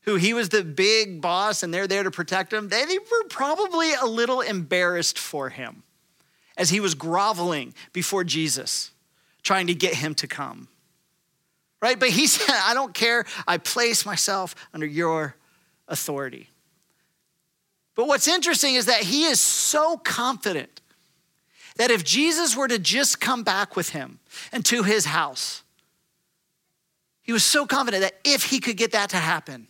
who 0.01 0.15
he 0.15 0.33
was 0.33 0.49
the 0.49 0.63
big 0.63 1.21
boss 1.21 1.63
and 1.63 1.73
they're 1.73 1.87
there 1.87 2.03
to 2.03 2.11
protect 2.11 2.51
him, 2.51 2.67
they 2.67 2.85
were 2.97 3.27
probably 3.29 3.93
a 3.93 4.05
little 4.05 4.41
embarrassed 4.41 5.17
for 5.17 5.49
him 5.49 5.83
as 6.57 6.69
he 6.69 6.81
was 6.81 6.95
groveling 6.95 7.73
before 7.93 8.25
Jesus, 8.25 8.91
trying 9.41 9.67
to 9.67 9.73
get 9.73 9.95
him 9.95 10.13
to 10.15 10.27
come. 10.27 10.67
Right? 11.81 11.99
But 11.99 12.09
he 12.09 12.27
said, 12.27 12.53
I 12.53 12.73
don't 12.73 12.93
care. 12.93 13.25
I 13.47 13.57
place 13.57 14.05
myself 14.05 14.55
under 14.73 14.85
your 14.85 15.35
authority. 15.87 16.49
But 17.95 18.07
what's 18.07 18.27
interesting 18.27 18.75
is 18.75 18.85
that 18.85 19.01
he 19.01 19.25
is 19.25 19.41
so 19.41 19.97
confident 19.97 20.81
that 21.75 21.91
if 21.91 22.03
Jesus 22.03 22.55
were 22.55 22.67
to 22.67 22.79
just 22.79 23.19
come 23.19 23.43
back 23.43 23.75
with 23.75 23.89
him 23.89 24.19
and 24.51 24.65
to 24.65 24.83
his 24.83 25.05
house, 25.05 25.63
he 27.21 27.31
was 27.31 27.43
so 27.43 27.65
confident 27.65 28.01
that 28.01 28.15
if 28.23 28.45
he 28.45 28.59
could 28.59 28.77
get 28.77 28.93
that 28.93 29.09
to 29.11 29.17
happen, 29.17 29.67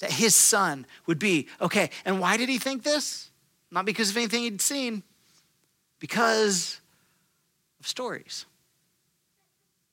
that 0.00 0.10
his 0.10 0.34
son 0.34 0.86
would 1.06 1.18
be 1.18 1.48
okay. 1.60 1.90
And 2.04 2.20
why 2.20 2.36
did 2.36 2.48
he 2.48 2.58
think 2.58 2.82
this? 2.82 3.30
Not 3.70 3.84
because 3.84 4.10
of 4.10 4.16
anything 4.16 4.42
he'd 4.42 4.60
seen, 4.60 5.02
because 5.98 6.80
of 7.80 7.86
stories, 7.86 8.46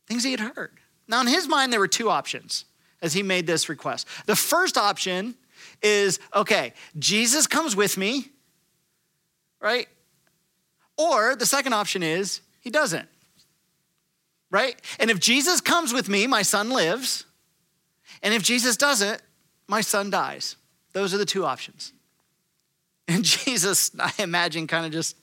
things 0.07 0.23
he 0.23 0.31
had 0.31 0.39
heard. 0.39 0.79
Now, 1.07 1.21
in 1.21 1.27
his 1.27 1.47
mind, 1.47 1.71
there 1.71 1.79
were 1.79 1.87
two 1.87 2.09
options 2.09 2.65
as 3.01 3.13
he 3.13 3.23
made 3.23 3.45
this 3.45 3.69
request. 3.69 4.07
The 4.25 4.35
first 4.35 4.77
option 4.77 5.35
is 5.81 6.19
okay, 6.33 6.73
Jesus 6.97 7.47
comes 7.47 7.75
with 7.75 7.97
me, 7.97 8.29
right? 9.59 9.87
Or 10.97 11.35
the 11.35 11.45
second 11.45 11.73
option 11.73 12.03
is 12.03 12.41
he 12.61 12.69
doesn't 12.69 13.07
right? 14.53 14.79
And 14.99 15.09
if 15.09 15.19
Jesus 15.19 15.59
comes 15.59 15.91
with 15.91 16.07
me, 16.07 16.27
my 16.27 16.43
son 16.43 16.69
lives. 16.69 17.25
And 18.21 18.35
if 18.35 18.43
Jesus 18.43 18.77
doesn't, 18.77 19.19
my 19.67 19.81
son 19.81 20.11
dies. 20.11 20.55
Those 20.93 21.11
are 21.11 21.17
the 21.17 21.25
two 21.25 21.43
options. 21.43 21.91
And 23.07 23.23
Jesus, 23.25 23.91
I 23.99 24.13
imagine, 24.19 24.67
kind 24.67 24.85
of 24.85 24.91
just 24.91 25.17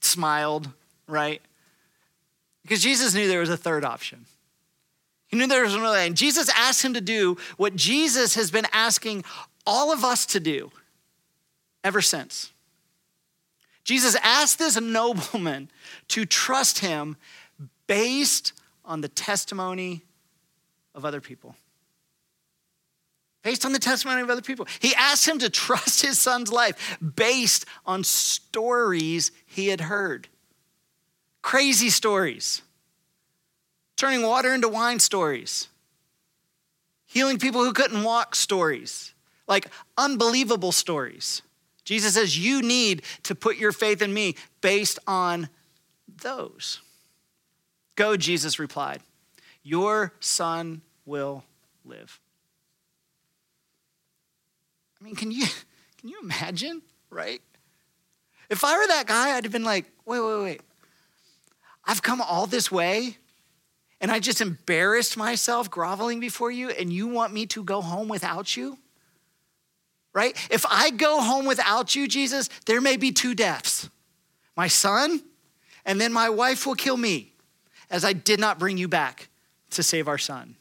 smiled, 0.00 0.70
right? 1.06 1.42
Because 2.62 2.82
Jesus 2.82 3.14
knew 3.14 3.28
there 3.28 3.40
was 3.40 3.50
a 3.50 3.56
third 3.56 3.84
option. 3.84 4.24
He 5.28 5.36
knew 5.36 5.46
there 5.46 5.62
was 5.62 5.74
another 5.74 5.92
way. 5.92 6.06
And 6.06 6.16
Jesus 6.16 6.50
asked 6.54 6.82
him 6.82 6.94
to 6.94 7.00
do 7.00 7.36
what 7.56 7.76
Jesus 7.76 8.34
has 8.34 8.50
been 8.50 8.66
asking 8.72 9.24
all 9.66 9.92
of 9.92 10.02
us 10.02 10.26
to 10.26 10.40
do 10.40 10.70
ever 11.84 12.00
since. 12.00 12.52
Jesus 13.84 14.16
asked 14.22 14.58
this 14.58 14.80
nobleman 14.80 15.70
to 16.08 16.24
trust 16.26 16.80
him 16.80 17.16
based 17.86 18.52
on 18.84 19.00
the 19.02 19.08
testimony 19.08 20.02
of 20.94 21.04
other 21.04 21.20
people. 21.20 21.54
Based 23.42 23.64
on 23.64 23.72
the 23.72 23.78
testimony 23.78 24.20
of 24.22 24.30
other 24.30 24.42
people. 24.42 24.66
He 24.80 24.94
asked 24.94 25.26
him 25.26 25.38
to 25.38 25.48
trust 25.48 26.02
his 26.02 26.18
son's 26.18 26.52
life 26.52 26.98
based 27.16 27.66
on 27.86 28.04
stories 28.04 29.30
he 29.46 29.68
had 29.68 29.82
heard. 29.82 30.28
Crazy 31.40 31.88
stories. 31.88 32.62
Turning 33.98 34.22
water 34.22 34.54
into 34.54 34.68
wine 34.68 35.00
stories. 35.00 35.66
Healing 37.04 37.38
people 37.38 37.64
who 37.64 37.72
couldn't 37.72 38.04
walk 38.04 38.36
stories. 38.36 39.12
Like 39.48 39.66
unbelievable 39.98 40.70
stories. 40.70 41.42
Jesus 41.84 42.14
says, 42.14 42.38
You 42.38 42.62
need 42.62 43.02
to 43.24 43.34
put 43.34 43.56
your 43.56 43.72
faith 43.72 44.00
in 44.00 44.14
me 44.14 44.36
based 44.60 45.00
on 45.08 45.48
those. 46.22 46.80
Go, 47.96 48.16
Jesus 48.16 48.60
replied. 48.60 49.00
Your 49.64 50.12
son 50.20 50.82
will 51.04 51.42
live. 51.84 52.20
I 55.00 55.04
mean, 55.04 55.16
can 55.16 55.32
you, 55.32 55.46
can 55.98 56.08
you 56.08 56.20
imagine, 56.22 56.82
right? 57.10 57.40
If 58.48 58.62
I 58.62 58.78
were 58.78 58.86
that 58.86 59.08
guy, 59.08 59.36
I'd 59.36 59.44
have 59.44 59.52
been 59.52 59.64
like, 59.64 59.86
wait, 60.06 60.20
wait, 60.20 60.42
wait. 60.42 60.60
I've 61.84 62.02
come 62.02 62.20
all 62.20 62.46
this 62.46 62.70
way 62.70 63.16
and 64.00 64.10
I 64.10 64.20
just 64.20 64.40
embarrassed 64.40 65.16
myself 65.16 65.70
groveling 65.70 66.20
before 66.20 66.50
you, 66.50 66.70
and 66.70 66.92
you 66.92 67.08
want 67.08 67.32
me 67.32 67.46
to 67.46 67.64
go 67.64 67.80
home 67.80 68.08
without 68.08 68.56
you? 68.56 68.78
Right? 70.12 70.36
If 70.50 70.64
I 70.66 70.90
go 70.90 71.20
home 71.20 71.46
without 71.46 71.94
you, 71.94 72.08
Jesus, 72.08 72.48
there 72.66 72.80
may 72.80 72.96
be 72.96 73.12
two 73.12 73.34
deaths 73.34 73.88
my 74.56 74.66
son, 74.66 75.22
and 75.84 76.00
then 76.00 76.12
my 76.12 76.28
wife 76.28 76.66
will 76.66 76.74
kill 76.74 76.96
me 76.96 77.32
as 77.90 78.04
I 78.04 78.12
did 78.12 78.40
not 78.40 78.58
bring 78.58 78.76
you 78.76 78.88
back 78.88 79.28
to 79.70 79.84
save 79.84 80.08
our 80.08 80.18
son. 80.18 80.56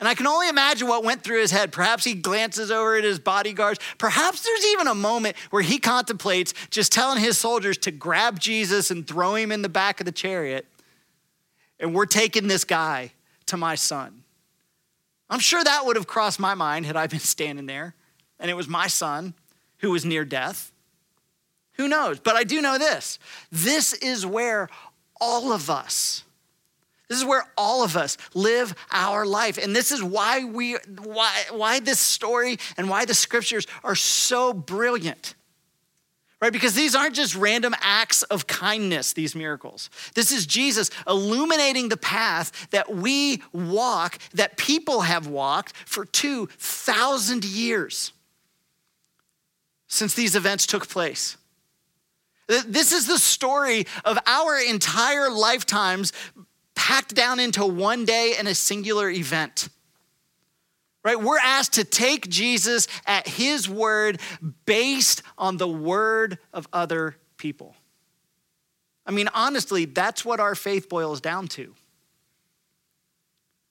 And 0.00 0.08
I 0.08 0.14
can 0.14 0.26
only 0.26 0.48
imagine 0.48 0.86
what 0.86 1.02
went 1.02 1.22
through 1.22 1.40
his 1.40 1.50
head. 1.50 1.72
Perhaps 1.72 2.04
he 2.04 2.14
glances 2.14 2.70
over 2.70 2.96
at 2.96 3.04
his 3.04 3.18
bodyguards. 3.18 3.80
Perhaps 3.98 4.42
there's 4.42 4.66
even 4.66 4.86
a 4.86 4.94
moment 4.94 5.36
where 5.50 5.62
he 5.62 5.78
contemplates 5.78 6.54
just 6.70 6.92
telling 6.92 7.20
his 7.20 7.36
soldiers 7.36 7.76
to 7.78 7.90
grab 7.90 8.38
Jesus 8.38 8.90
and 8.90 9.06
throw 9.06 9.34
him 9.34 9.50
in 9.50 9.62
the 9.62 9.68
back 9.68 10.00
of 10.00 10.06
the 10.06 10.12
chariot. 10.12 10.66
And 11.80 11.94
we're 11.94 12.06
taking 12.06 12.48
this 12.48 12.64
guy 12.64 13.12
to 13.46 13.56
my 13.56 13.74
son. 13.74 14.24
I'm 15.30 15.40
sure 15.40 15.62
that 15.62 15.84
would 15.84 15.96
have 15.96 16.06
crossed 16.06 16.40
my 16.40 16.54
mind 16.54 16.86
had 16.86 16.96
I 16.96 17.06
been 17.06 17.18
standing 17.20 17.66
there 17.66 17.94
and 18.38 18.50
it 18.50 18.54
was 18.54 18.68
my 18.68 18.86
son 18.86 19.34
who 19.78 19.90
was 19.90 20.04
near 20.04 20.24
death. 20.24 20.72
Who 21.74 21.88
knows? 21.88 22.18
But 22.20 22.36
I 22.36 22.44
do 22.44 22.60
know 22.60 22.78
this 22.78 23.18
this 23.50 23.92
is 23.94 24.26
where 24.26 24.68
all 25.20 25.52
of 25.52 25.70
us, 25.70 26.24
this 27.08 27.18
is 27.18 27.24
where 27.24 27.44
all 27.56 27.84
of 27.84 27.96
us 27.96 28.16
live 28.34 28.74
our 28.92 29.26
life. 29.26 29.58
And 29.58 29.74
this 29.74 29.92
is 29.92 30.02
why 30.02 30.44
we 30.44 30.76
why 31.02 31.44
why 31.50 31.80
this 31.80 32.00
story 32.00 32.58
and 32.76 32.88
why 32.88 33.04
the 33.04 33.14
scriptures 33.14 33.66
are 33.84 33.94
so 33.94 34.52
brilliant. 34.52 35.34
Right? 36.40 36.52
Because 36.52 36.74
these 36.74 36.94
aren't 36.94 37.16
just 37.16 37.34
random 37.34 37.74
acts 37.80 38.22
of 38.22 38.46
kindness, 38.46 39.12
these 39.12 39.34
miracles. 39.34 39.90
This 40.14 40.30
is 40.30 40.46
Jesus 40.46 40.88
illuminating 41.06 41.88
the 41.88 41.96
path 41.96 42.68
that 42.70 42.94
we 42.94 43.42
walk, 43.52 44.18
that 44.34 44.56
people 44.56 45.00
have 45.00 45.26
walked 45.26 45.76
for 45.76 46.04
2,000 46.04 47.44
years 47.44 48.12
since 49.88 50.14
these 50.14 50.36
events 50.36 50.64
took 50.64 50.88
place. 50.88 51.36
This 52.46 52.92
is 52.92 53.06
the 53.06 53.18
story 53.18 53.86
of 54.04 54.16
our 54.24 54.58
entire 54.58 55.30
lifetimes 55.30 56.12
packed 56.76 57.14
down 57.14 57.40
into 57.40 57.66
one 57.66 58.04
day 58.04 58.34
and 58.38 58.46
a 58.46 58.54
singular 58.54 59.10
event. 59.10 59.68
Right? 61.08 61.18
We're 61.18 61.38
asked 61.38 61.72
to 61.72 61.84
take 61.84 62.28
Jesus 62.28 62.86
at 63.06 63.26
his 63.26 63.66
word 63.66 64.20
based 64.66 65.22
on 65.38 65.56
the 65.56 65.66
word 65.66 66.36
of 66.52 66.68
other 66.70 67.16
people. 67.38 67.74
I 69.06 69.12
mean, 69.12 69.30
honestly, 69.32 69.86
that's 69.86 70.22
what 70.22 70.38
our 70.38 70.54
faith 70.54 70.90
boils 70.90 71.22
down 71.22 71.48
to 71.48 71.74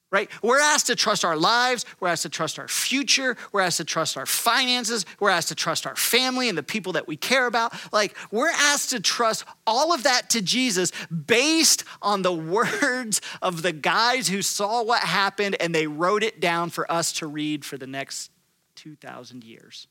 right? 0.09 0.29
We're 0.41 0.59
asked 0.59 0.87
to 0.87 0.95
trust 0.95 1.25
our 1.25 1.35
lives, 1.35 1.85
we're 1.99 2.07
asked 2.07 2.23
to 2.23 2.29
trust 2.29 2.59
our 2.59 2.67
future, 2.67 3.35
we're 3.51 3.61
asked 3.61 3.77
to 3.77 3.83
trust 3.83 4.17
our 4.17 4.25
finances, 4.25 5.05
we're 5.19 5.29
asked 5.29 5.49
to 5.49 5.55
trust 5.55 5.85
our 5.85 5.95
family 5.95 6.47
and 6.47 6.57
the 6.57 6.63
people 6.63 6.93
that 6.93 7.07
we 7.07 7.17
care 7.17 7.45
about. 7.45 7.73
Like, 7.91 8.15
we're 8.31 8.49
asked 8.49 8.91
to 8.91 9.01
trust 9.01 9.43
all 9.65 9.93
of 9.93 10.03
that 10.03 10.29
to 10.31 10.41
Jesus 10.41 10.91
based 11.09 11.83
on 12.01 12.21
the 12.21 12.33
words 12.33 13.21
of 13.41 13.61
the 13.61 13.73
guys 13.73 14.29
who 14.29 14.41
saw 14.41 14.81
what 14.83 15.01
happened 15.01 15.57
and 15.59 15.75
they 15.75 15.87
wrote 15.87 16.23
it 16.23 16.39
down 16.39 16.69
for 16.69 16.89
us 16.91 17.11
to 17.13 17.27
read 17.27 17.65
for 17.65 17.77
the 17.77 17.87
next 17.87 18.31
2,000 18.75 19.43
years. 19.43 19.87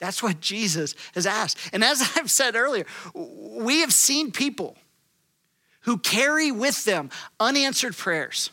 That's 0.00 0.22
what 0.22 0.40
Jesus 0.40 0.94
has 1.14 1.26
asked. 1.26 1.58
And 1.72 1.84
as 1.84 2.12
I've 2.16 2.30
said 2.30 2.56
earlier, 2.56 2.86
we 3.14 3.80
have 3.80 3.92
seen 3.92 4.32
people 4.32 4.76
who 5.82 5.98
carry 5.98 6.50
with 6.50 6.84
them 6.84 7.10
unanswered 7.38 7.96
prayers 7.96 8.50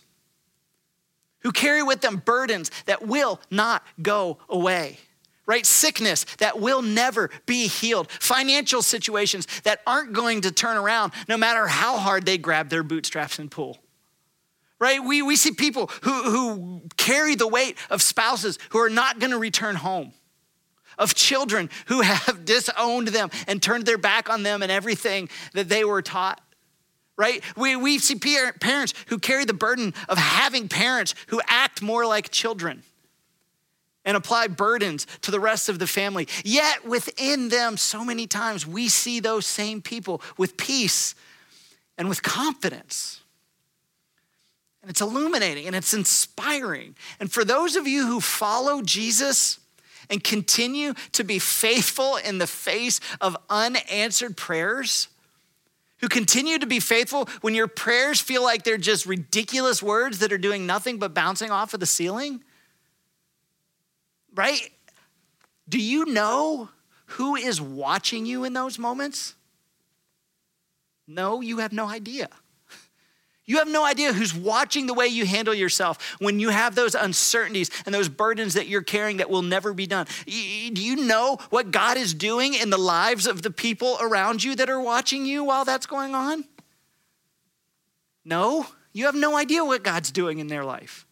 who 1.45 1.51
carry 1.51 1.83
with 1.83 2.01
them 2.01 2.17
burdens 2.25 2.71
that 2.87 3.05
will 3.05 3.39
not 3.51 3.83
go 4.01 4.39
away, 4.49 4.97
right? 5.45 5.63
Sickness 5.63 6.25
that 6.39 6.59
will 6.59 6.81
never 6.81 7.29
be 7.45 7.67
healed, 7.67 8.09
financial 8.09 8.81
situations 8.81 9.45
that 9.63 9.79
aren't 9.85 10.11
going 10.11 10.41
to 10.41 10.51
turn 10.51 10.75
around 10.75 11.13
no 11.29 11.37
matter 11.37 11.67
how 11.67 11.97
hard 11.97 12.25
they 12.25 12.39
grab 12.39 12.69
their 12.69 12.81
bootstraps 12.81 13.37
and 13.37 13.51
pull. 13.51 13.77
Right? 14.79 14.99
We, 15.03 15.21
we 15.21 15.35
see 15.35 15.51
people 15.51 15.91
who, 16.01 16.23
who 16.23 16.81
carry 16.97 17.35
the 17.35 17.47
weight 17.47 17.77
of 17.91 18.01
spouses 18.01 18.57
who 18.71 18.79
are 18.79 18.89
not 18.89 19.19
going 19.19 19.31
to 19.31 19.37
return 19.37 19.75
home 19.75 20.13
of 20.97 21.13
children 21.13 21.69
who 21.85 22.01
have 22.01 22.43
disowned 22.43 23.09
them 23.09 23.29
and 23.47 23.61
turned 23.61 23.85
their 23.85 23.99
back 23.99 24.31
on 24.31 24.41
them 24.41 24.63
and 24.63 24.71
everything 24.71 25.29
that 25.53 25.69
they 25.69 25.85
were 25.85 26.01
taught 26.01 26.41
right? 27.17 27.43
We, 27.55 27.75
we 27.75 27.99
see 27.99 28.15
parents 28.15 28.93
who 29.07 29.19
carry 29.19 29.45
the 29.45 29.53
burden 29.53 29.93
of 30.09 30.17
having 30.17 30.67
parents 30.67 31.15
who 31.27 31.41
act 31.47 31.81
more 31.81 32.05
like 32.05 32.29
children 32.29 32.83
and 34.03 34.15
apply 34.15 34.47
burdens 34.47 35.07
to 35.21 35.31
the 35.31 35.39
rest 35.39 35.69
of 35.69 35.79
the 35.79 35.87
family. 35.87 36.27
Yet 36.43 36.85
within 36.85 37.49
them, 37.49 37.77
so 37.77 38.05
many 38.05 38.27
times 38.27 38.67
we 38.67 38.87
see 38.87 39.19
those 39.19 39.45
same 39.45 39.81
people 39.81 40.21
with 40.37 40.57
peace 40.57 41.15
and 41.97 42.07
with 42.09 42.21
confidence. 42.21 43.21
And 44.81 44.91
it's 44.91 45.01
illuminating 45.01 45.65
and 45.65 45.75
it's 45.75 45.93
inspiring. 45.93 46.95
And 47.19 47.31
for 47.31 47.43
those 47.43 47.75
of 47.75 47.87
you 47.87 48.05
who 48.05 48.21
follow 48.21 48.81
Jesus, 48.81 49.59
and 50.09 50.23
continue 50.23 50.93
to 51.13 51.23
be 51.23 51.39
faithful 51.39 52.17
in 52.17 52.37
the 52.37 52.45
face 52.45 52.99
of 53.21 53.35
unanswered 53.49 54.37
prayers, 54.37 55.07
who 56.01 56.07
continue 56.07 56.59
to 56.59 56.65
be 56.65 56.79
faithful 56.79 57.29
when 57.41 57.55
your 57.55 57.67
prayers 57.67 58.19
feel 58.19 58.43
like 58.43 58.63
they're 58.63 58.77
just 58.77 59.05
ridiculous 59.05 59.81
words 59.81 60.19
that 60.19 60.33
are 60.33 60.37
doing 60.37 60.65
nothing 60.65 60.97
but 60.97 61.13
bouncing 61.13 61.51
off 61.51 61.73
of 61.73 61.79
the 61.79 61.85
ceiling? 61.85 62.43
Right? 64.33 64.69
Do 65.67 65.79
you 65.79 66.05
know 66.05 66.69
who 67.07 67.35
is 67.35 67.61
watching 67.61 68.25
you 68.25 68.43
in 68.43 68.53
those 68.53 68.77
moments? 68.77 69.35
No, 71.07 71.41
you 71.41 71.59
have 71.59 71.71
no 71.71 71.87
idea. 71.87 72.29
You 73.47 73.57
have 73.59 73.67
no 73.67 73.85
idea 73.85 74.11
who's 74.11 74.33
watching 74.33 74.87
the 74.87 74.93
way 74.93 75.05
you 75.05 75.25
handle 75.25 75.53
yourself 75.53 76.15
when 76.19 76.39
you 76.39 76.49
have 76.49 76.73
those 76.73 76.95
uncertainties 76.95 77.69
and 77.85 77.93
those 77.93 78.09
burdens 78.09 78.55
that 78.55 78.67
you're 78.67 78.81
carrying 78.81 79.17
that 79.17 79.29
will 79.29 79.43
never 79.43 79.71
be 79.73 79.85
done. 79.85 80.07
Do 80.25 80.81
you 80.81 80.95
know 80.95 81.37
what 81.51 81.69
God 81.69 81.97
is 81.97 82.15
doing 82.15 82.55
in 82.55 82.71
the 82.71 82.77
lives 82.77 83.27
of 83.27 83.43
the 83.43 83.51
people 83.51 83.97
around 84.01 84.43
you 84.43 84.55
that 84.55 84.69
are 84.69 84.81
watching 84.81 85.27
you 85.27 85.43
while 85.43 85.63
that's 85.63 85.85
going 85.85 86.15
on? 86.15 86.45
No, 88.23 88.65
you 88.93 89.05
have 89.05 89.15
no 89.15 89.37
idea 89.37 89.63
what 89.63 89.83
God's 89.83 90.11
doing 90.11 90.39
in 90.39 90.47
their 90.47 90.65
life. 90.65 91.05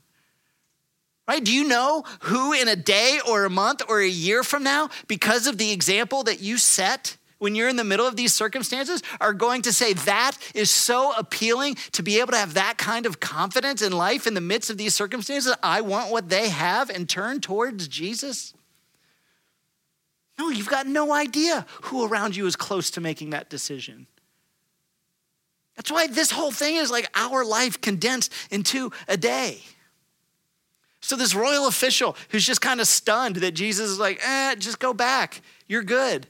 Right? 1.28 1.44
Do 1.44 1.54
you 1.54 1.68
know 1.68 2.04
who 2.22 2.52
in 2.52 2.68
a 2.68 2.76
day 2.76 3.20
or 3.30 3.46
a 3.46 3.50
month 3.50 3.84
or 3.88 4.02
a 4.02 4.08
year 4.08 4.44
from 4.44 4.64
now, 4.64 4.90
because 5.08 5.46
of 5.46 5.58
the 5.58 5.72
example 5.72 6.24
that 6.24 6.42
you 6.42 6.58
set, 6.58 7.18
when 7.44 7.56
you're 7.56 7.68
in 7.68 7.76
the 7.76 7.84
middle 7.84 8.08
of 8.08 8.16
these 8.16 8.34
circumstances 8.34 9.04
are 9.20 9.34
going 9.34 9.62
to 9.64 9.74
say 9.74 9.92
that 9.92 10.38
is 10.56 10.72
so 10.72 11.12
appealing 11.18 11.76
to 11.92 12.02
be 12.02 12.22
able 12.22 12.32
to 12.32 12.38
have 12.38 12.54
that 12.54 12.78
kind 12.78 13.06
of 13.06 13.20
confidence 13.20 13.82
in 13.82 13.92
life 13.92 14.26
in 14.26 14.34
the 14.34 14.40
midst 14.40 14.70
of 14.70 14.78
these 14.78 14.96
circumstances. 14.96 15.54
I 15.62 15.82
want 15.82 16.10
what 16.10 16.30
they 16.30 16.48
have 16.48 16.90
and 16.90 17.08
turn 17.08 17.42
towards 17.42 17.90
Jesus. 17.90 18.54
No, 20.40 20.52
you've 20.52 20.70
got 20.70 20.88
no 20.88 21.12
idea 21.12 21.66
who 21.82 22.08
around 22.08 22.34
you 22.34 22.48
is 22.48 22.56
close 22.56 22.90
to 22.92 23.02
making 23.02 23.32
that 23.32 23.50
decision. 23.50 24.08
That's 25.76 25.92
why 25.92 26.08
this 26.08 26.32
whole 26.32 26.52
thing 26.52 26.78
is 26.78 26.90
like 26.90 27.10
our 27.14 27.44
life 27.44 27.82
condensed 27.82 28.32
into 28.52 28.94
a 29.10 29.18
day. 29.18 29.60
So, 31.02 31.18
this 31.18 31.36
royal 31.36 31.68
official 31.68 32.16
who's 32.30 32.46
just 32.46 32.62
kind 32.62 32.80
of 32.80 32.88
stunned 32.88 33.36
that 33.38 33.52
Jesus 33.52 33.90
is 33.90 34.00
like, 34.00 34.22
eh, 34.26 34.56
just 34.56 34.80
go 34.80 34.94
back. 34.94 35.42
You're 35.68 35.84
good 35.84 36.26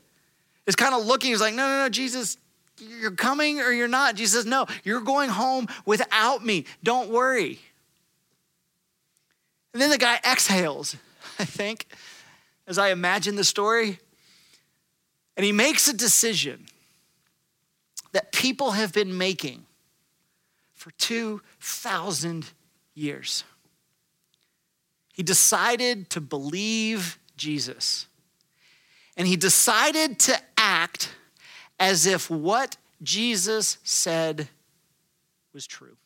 is 0.65 0.75
kind 0.75 0.93
of 0.93 1.05
looking, 1.05 1.31
he's 1.31 1.41
like, 1.41 1.53
no, 1.53 1.67
no, 1.67 1.83
no, 1.83 1.89
Jesus, 1.89 2.37
you're 2.77 3.11
coming 3.11 3.59
or 3.59 3.71
you're 3.71 3.87
not. 3.87 4.15
Jesus 4.15 4.33
says, 4.33 4.45
no, 4.45 4.65
you're 4.83 5.01
going 5.01 5.29
home 5.29 5.67
without 5.85 6.43
me. 6.43 6.65
Don't 6.83 7.09
worry. 7.09 7.59
And 9.73 9.81
then 9.81 9.89
the 9.89 9.97
guy 9.97 10.19
exhales, 10.23 10.95
I 11.39 11.45
think, 11.45 11.87
as 12.67 12.77
I 12.77 12.89
imagine 12.89 13.35
the 13.35 13.43
story. 13.43 13.99
And 15.35 15.45
he 15.45 15.51
makes 15.51 15.87
a 15.87 15.93
decision 15.93 16.67
that 18.11 18.31
people 18.31 18.71
have 18.71 18.93
been 18.93 19.17
making 19.17 19.65
for 20.73 20.91
2,000 20.91 22.51
years. 22.93 23.43
He 25.13 25.23
decided 25.23 26.09
to 26.11 26.21
believe 26.21 27.17
Jesus. 27.37 28.07
And 29.17 29.27
he 29.27 29.35
decided 29.35 30.19
to 30.19 30.39
act 30.73 31.13
as 31.79 32.05
if 32.05 32.29
what 32.29 32.77
Jesus 33.01 33.77
said 33.83 34.47
was 35.53 35.67
true. 35.67 35.97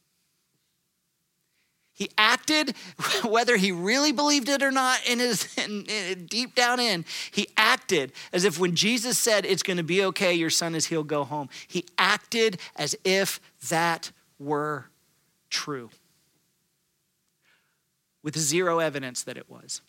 He 1.93 2.11
acted, 2.17 2.75
whether 3.23 3.57
he 3.57 3.71
really 3.71 4.11
believed 4.11 4.49
it 4.49 4.61
or 4.61 4.71
not, 4.71 4.99
in 5.07 5.19
his 5.19 5.57
in, 5.57 5.85
in, 5.85 6.25
deep 6.25 6.53
down 6.53 6.79
in, 6.79 7.05
he 7.31 7.47
acted 7.57 8.11
as 8.33 8.43
if 8.43 8.59
when 8.59 8.75
Jesus 8.75 9.17
said, 9.17 9.45
It's 9.45 9.63
going 9.63 9.77
to 9.77 9.83
be 9.83 10.03
okay, 10.05 10.33
your 10.33 10.49
son 10.49 10.75
is 10.75 10.87
healed, 10.87 11.07
go 11.07 11.23
home. 11.23 11.49
He 11.67 11.85
acted 11.97 12.59
as 12.75 12.95
if 13.03 13.39
that 13.69 14.11
were 14.37 14.89
true, 15.49 15.89
with 18.21 18.37
zero 18.37 18.79
evidence 18.79 19.23
that 19.23 19.37
it 19.37 19.49
was 19.49 19.81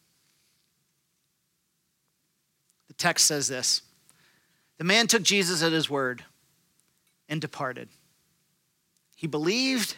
The 2.86 2.94
text 2.94 3.26
says 3.26 3.48
this 3.48 3.82
The 4.78 4.84
man 4.84 5.06
took 5.06 5.22
Jesus 5.22 5.62
at 5.62 5.72
his 5.72 5.90
word 5.90 6.24
and 7.28 7.40
departed. 7.40 7.88
He 9.16 9.26
believed 9.26 9.96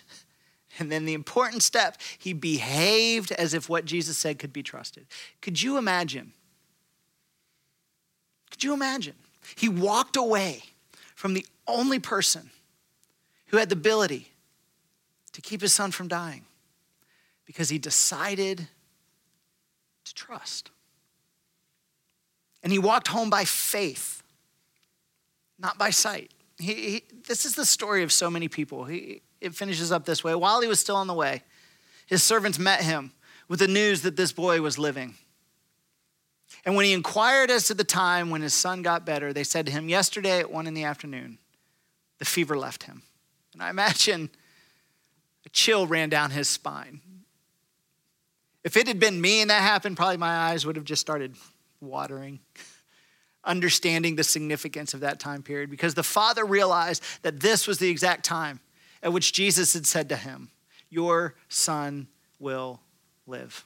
And 0.78 0.90
then 0.90 1.04
the 1.04 1.14
important 1.14 1.62
step, 1.62 1.96
he 2.18 2.32
behaved 2.32 3.32
as 3.32 3.54
if 3.54 3.68
what 3.68 3.84
Jesus 3.84 4.16
said 4.16 4.38
could 4.38 4.52
be 4.52 4.62
trusted. 4.62 5.06
Could 5.40 5.60
you 5.60 5.78
imagine? 5.78 6.32
Could 8.50 8.62
you 8.62 8.72
imagine? 8.72 9.14
He 9.56 9.68
walked 9.68 10.16
away 10.16 10.62
from 11.14 11.34
the 11.34 11.46
only 11.66 11.98
person 11.98 12.50
who 13.46 13.56
had 13.56 13.68
the 13.68 13.74
ability 13.74 14.28
to 15.32 15.40
keep 15.40 15.60
his 15.60 15.72
son 15.72 15.90
from 15.90 16.08
dying 16.08 16.44
because 17.46 17.68
he 17.68 17.78
decided 17.78 18.68
to 20.04 20.14
trust. 20.14 20.70
And 22.62 22.72
he 22.72 22.78
walked 22.78 23.08
home 23.08 23.30
by 23.30 23.44
faith, 23.44 24.19
not 25.60 25.78
by 25.78 25.90
sight. 25.90 26.30
He, 26.58 26.74
he, 26.74 27.04
this 27.26 27.44
is 27.44 27.54
the 27.54 27.64
story 27.64 28.02
of 28.02 28.12
so 28.12 28.30
many 28.30 28.48
people. 28.48 28.84
He, 28.84 29.22
it 29.40 29.54
finishes 29.54 29.92
up 29.92 30.04
this 30.04 30.22
way. 30.24 30.34
While 30.34 30.60
he 30.60 30.68
was 30.68 30.80
still 30.80 30.96
on 30.96 31.06
the 31.06 31.14
way, 31.14 31.42
his 32.06 32.22
servants 32.22 32.58
met 32.58 32.82
him 32.82 33.12
with 33.48 33.60
the 33.60 33.68
news 33.68 34.02
that 34.02 34.16
this 34.16 34.32
boy 34.32 34.60
was 34.60 34.78
living. 34.78 35.14
And 36.64 36.74
when 36.74 36.84
he 36.84 36.92
inquired 36.92 37.50
as 37.50 37.66
to 37.66 37.74
the 37.74 37.84
time 37.84 38.30
when 38.30 38.42
his 38.42 38.54
son 38.54 38.82
got 38.82 39.06
better, 39.06 39.32
they 39.32 39.44
said 39.44 39.66
to 39.66 39.72
him, 39.72 39.88
Yesterday 39.88 40.40
at 40.40 40.50
one 40.50 40.66
in 40.66 40.74
the 40.74 40.84
afternoon, 40.84 41.38
the 42.18 42.24
fever 42.24 42.56
left 42.56 42.84
him. 42.84 43.02
And 43.54 43.62
I 43.62 43.70
imagine 43.70 44.30
a 45.46 45.48
chill 45.48 45.86
ran 45.86 46.10
down 46.10 46.30
his 46.30 46.48
spine. 46.48 47.00
If 48.62 48.76
it 48.76 48.86
had 48.86 49.00
been 49.00 49.20
me 49.20 49.40
and 49.40 49.50
that 49.50 49.62
happened, 49.62 49.96
probably 49.96 50.18
my 50.18 50.50
eyes 50.50 50.66
would 50.66 50.76
have 50.76 50.84
just 50.84 51.00
started 51.00 51.34
watering, 51.80 52.40
understanding 53.44 54.16
the 54.16 54.24
significance 54.24 54.94
of 54.94 55.00
that 55.00 55.18
time 55.18 55.42
period 55.42 55.70
because 55.70 55.94
the 55.94 56.02
father 56.02 56.44
realized 56.44 57.02
that 57.22 57.40
this 57.40 57.66
was 57.66 57.78
the 57.78 57.88
exact 57.88 58.24
time 58.24 58.60
at 59.02 59.12
which 59.12 59.32
Jesus 59.32 59.72
had 59.72 59.86
said 59.86 60.08
to 60.10 60.16
him, 60.16 60.50
Your 60.90 61.34
son 61.48 62.08
will 62.38 62.80
live. 63.26 63.64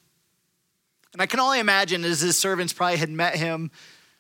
And 1.13 1.23
I 1.23 1.27
can 1.27 1.41
only 1.41 1.61
imagine 1.61 2.05
as 2.05 2.21
his 2.21 2.39
servants 2.39 2.73
probably 2.73 2.99
had 2.99 3.11
met 3.11 3.37
him 3.37 3.71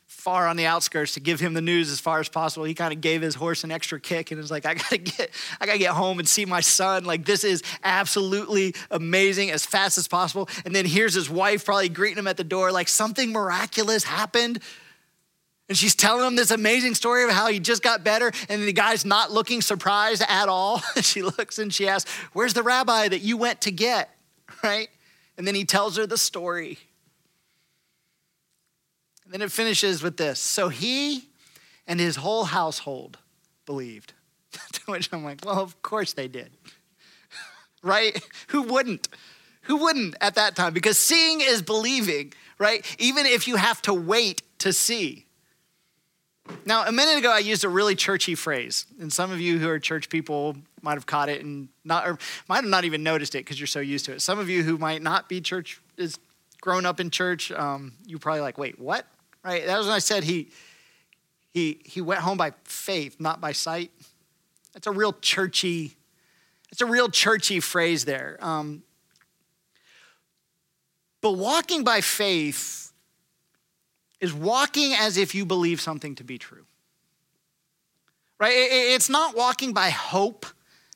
far 0.07 0.47
on 0.47 0.57
the 0.57 0.67
outskirts 0.67 1.15
to 1.15 1.21
give 1.21 1.41
him 1.41 1.55
the 1.55 1.61
news 1.61 1.91
as 1.91 1.99
far 1.99 2.21
as 2.21 2.29
possible. 2.29 2.65
He 2.65 2.75
kind 2.75 2.93
of 2.93 3.01
gave 3.01 3.21
his 3.21 3.35
horse 3.35 3.65
an 3.65 3.71
extra 3.71 3.99
kick 3.99 4.31
and 4.31 4.41
was 4.41 4.51
like, 4.51 4.65
I 4.65 4.75
gotta 4.75 4.99
get, 4.99 5.31
I 5.61 5.67
gotta 5.67 5.79
get 5.79 5.93
home 5.93 6.19
and 6.19 6.29
see 6.29 6.45
my 6.45 6.61
son. 6.61 7.05
Like 7.05 7.25
this 7.25 7.43
is 7.43 7.63
absolutely 7.83 8.75
amazing 8.91 9.51
as 9.51 9.67
fast 9.67 9.99
as 9.99 10.07
possible. 10.07 10.49
And 10.65 10.75
then 10.75 10.85
here's 10.85 11.15
his 11.15 11.29
wife 11.29 11.65
probably 11.65 11.89
greeting 11.89 12.19
him 12.19 12.29
at 12.29 12.37
the 12.37 12.45
door, 12.45 12.71
like 12.71 12.89
something 12.89 13.33
miraculous 13.33 14.05
happened. 14.05 14.61
And 15.69 15.79
she's 15.79 15.95
telling 15.95 16.27
him 16.27 16.37
this 16.37 16.51
amazing 16.51 16.95
story 16.95 17.25
of 17.25 17.31
how 17.31 17.47
he 17.49 17.59
just 17.59 17.83
got 17.83 18.05
better, 18.05 18.31
and 18.49 18.63
the 18.63 18.73
guy's 18.73 19.05
not 19.05 19.33
looking 19.33 19.63
surprised 19.63 20.23
at 20.29 20.49
all. 20.49 20.79
she 21.01 21.23
looks 21.23 21.59
and 21.59 21.73
she 21.73 21.89
asks, 21.89 22.11
Where's 22.33 22.53
the 22.53 22.63
rabbi 22.63 23.09
that 23.09 23.21
you 23.21 23.37
went 23.37 23.61
to 23.63 23.71
get? 23.71 24.11
Right? 24.63 24.89
And 25.37 25.47
then 25.47 25.55
he 25.55 25.65
tells 25.65 25.97
her 25.97 26.07
the 26.07 26.17
story. 26.17 26.79
And 29.25 29.33
then 29.33 29.43
it 29.43 29.51
finishes 29.51 30.03
with 30.03 30.17
this. 30.17 30.39
So 30.39 30.69
he 30.69 31.29
and 31.87 31.99
his 31.99 32.17
whole 32.17 32.45
household 32.45 33.19
believed. 33.67 34.13
to 34.73 34.81
which 34.87 35.09
I'm 35.13 35.25
like, 35.25 35.45
well, 35.45 35.61
of 35.61 35.83
course 35.83 36.13
they 36.13 36.29
did. 36.29 36.51
right? 37.83 38.19
Who 38.49 38.63
wouldn't? 38.63 39.09
Who 39.63 39.77
wouldn't 39.77 40.15
at 40.21 40.35
that 40.37 40.57
time? 40.57 40.73
Because 40.73 40.99
seeing 40.99 41.41
is 41.41 41.63
believing, 41.63 42.33
right? 42.59 42.85
Even 42.99 43.27
if 43.27 43.49
you 43.49 43.57
have 43.57 43.83
to 43.83 43.95
wait 43.95 44.43
to 44.59 44.73
see. 44.73 45.27
Now, 46.67 46.87
a 46.87 46.93
minute 46.93 47.19
ago, 47.19 47.31
I 47.33 47.39
used 47.39 47.65
a 47.65 47.69
really 47.69 47.95
churchy 47.95 48.35
phrase, 48.35 48.87
and 49.01 49.13
some 49.13 49.31
of 49.31 49.41
you 49.41 49.59
who 49.59 49.69
are 49.69 49.79
church 49.79 50.09
people 50.09 50.57
might 50.83 50.95
have 50.95 51.07
caught 51.07 51.29
it 51.29 51.43
and 51.43 51.69
not, 51.85 52.07
or 52.07 52.19
might 52.49 52.57
have 52.57 52.71
not 52.71 52.85
even 52.85 53.03
noticed 53.03 53.35
it 53.35 53.39
because 53.39 53.59
you're 53.59 53.67
so 53.67 53.81
used 53.81 54.05
to 54.07 54.13
it. 54.13 54.23
Some 54.23 54.39
of 54.39 54.49
you 54.51 54.63
who 54.63 54.77
might 54.77 55.03
not 55.03 55.29
be 55.29 55.41
church 55.41 55.81
is 55.97 56.19
grown 56.61 56.85
up 56.85 57.01
in 57.01 57.11
church, 57.11 57.51
um, 57.53 57.93
you 58.07 58.19
probably 58.19 58.43
like, 58.43 58.59
wait, 58.59 58.79
what? 58.79 59.07
right? 59.45 59.67
That 59.67 59.79
was 59.79 59.87
when 59.87 59.95
I 59.95 60.01
said 60.01 60.25
he, 60.25 60.49
he, 61.53 61.81
he 61.85 62.01
went 62.01 62.21
home 62.21 62.39
by 62.39 62.53
faith, 62.65 63.21
not 63.21 63.41
by 63.41 63.53
sight. 63.53 63.93
That's 64.73 64.87
a 64.87 64.93
real 64.93 65.13
churchy, 65.13 65.97
it's 66.73 66.81
a 66.81 66.87
real 66.87 67.09
churchy 67.09 67.61
phrase 67.61 68.05
there. 68.05 68.39
Um, 68.41 68.83
but 71.21 71.33
walking 71.33 71.85
by 71.85 72.01
faith 72.01 72.84
is 74.25 74.35
walking 74.35 74.93
as 74.95 75.17
if 75.17 75.35
you 75.35 75.47
believe 75.47 75.81
something 75.81 76.15
to 76.17 76.25
be 76.25 76.39
true. 76.39 76.65
Right? 78.41 78.55
It's 78.55 79.09
not 79.09 79.37
walking 79.37 79.73
by 79.73 79.91
hope. 79.91 80.47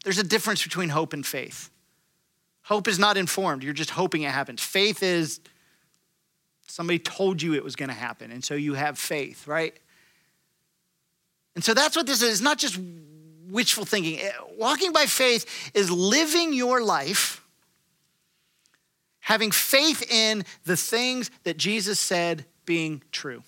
There's 0.02 0.18
a 0.18 0.24
difference 0.24 0.62
between 0.62 0.88
hope 0.88 1.12
and 1.12 1.24
faith. 1.24 1.70
Hope 2.62 2.88
is 2.88 2.98
not 2.98 3.16
informed, 3.16 3.62
you're 3.62 3.72
just 3.72 3.90
hoping 3.90 4.22
it 4.22 4.30
happens. 4.32 4.62
Faith 4.62 5.02
is 5.02 5.40
Somebody 6.70 6.98
told 6.98 7.40
you 7.40 7.54
it 7.54 7.64
was 7.64 7.76
going 7.76 7.88
to 7.88 7.94
happen, 7.94 8.30
and 8.30 8.44
so 8.44 8.54
you 8.54 8.74
have 8.74 8.98
faith, 8.98 9.48
right? 9.48 9.74
And 11.54 11.64
so 11.64 11.72
that's 11.72 11.96
what 11.96 12.06
this 12.06 12.20
is. 12.20 12.30
It's 12.30 12.40
not 12.42 12.58
just 12.58 12.78
wishful 13.48 13.86
thinking. 13.86 14.20
Eh, 14.20 14.30
walking 14.56 14.92
by 14.92 15.06
faith 15.06 15.72
is 15.74 15.90
living 15.90 16.52
your 16.52 16.82
life 16.82 17.42
having 19.28 19.50
faith 19.50 20.10
in 20.10 20.42
the 20.64 20.76
things 20.76 21.30
that 21.44 21.58
Jesus 21.58 22.00
said 22.00 22.46
being 22.68 23.02
true. 23.12 23.42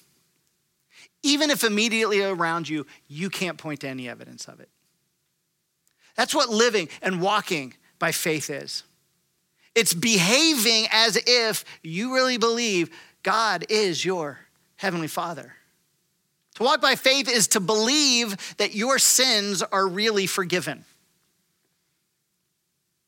Even 1.22 1.50
if 1.50 1.62
immediately 1.62 2.22
around 2.22 2.70
you, 2.70 2.86
you 3.06 3.28
can't 3.28 3.58
point 3.58 3.80
to 3.80 3.86
any 3.86 4.08
evidence 4.08 4.48
of 4.48 4.60
it. 4.60 4.70
That's 6.16 6.34
what 6.34 6.48
living 6.48 6.88
and 7.02 7.20
walking 7.20 7.74
by 7.98 8.12
faith 8.12 8.48
is. 8.48 8.82
It's 9.74 9.92
behaving 9.92 10.86
as 10.90 11.18
if 11.26 11.66
you 11.82 12.14
really 12.14 12.38
believe 12.38 12.88
God 13.22 13.66
is 13.68 14.02
your 14.02 14.38
heavenly 14.76 15.06
Father. 15.06 15.52
To 16.54 16.62
walk 16.62 16.80
by 16.80 16.94
faith 16.94 17.28
is 17.28 17.48
to 17.48 17.60
believe 17.60 18.54
that 18.56 18.74
your 18.74 18.98
sins 18.98 19.62
are 19.62 19.86
really 19.86 20.26
forgiven. 20.26 20.86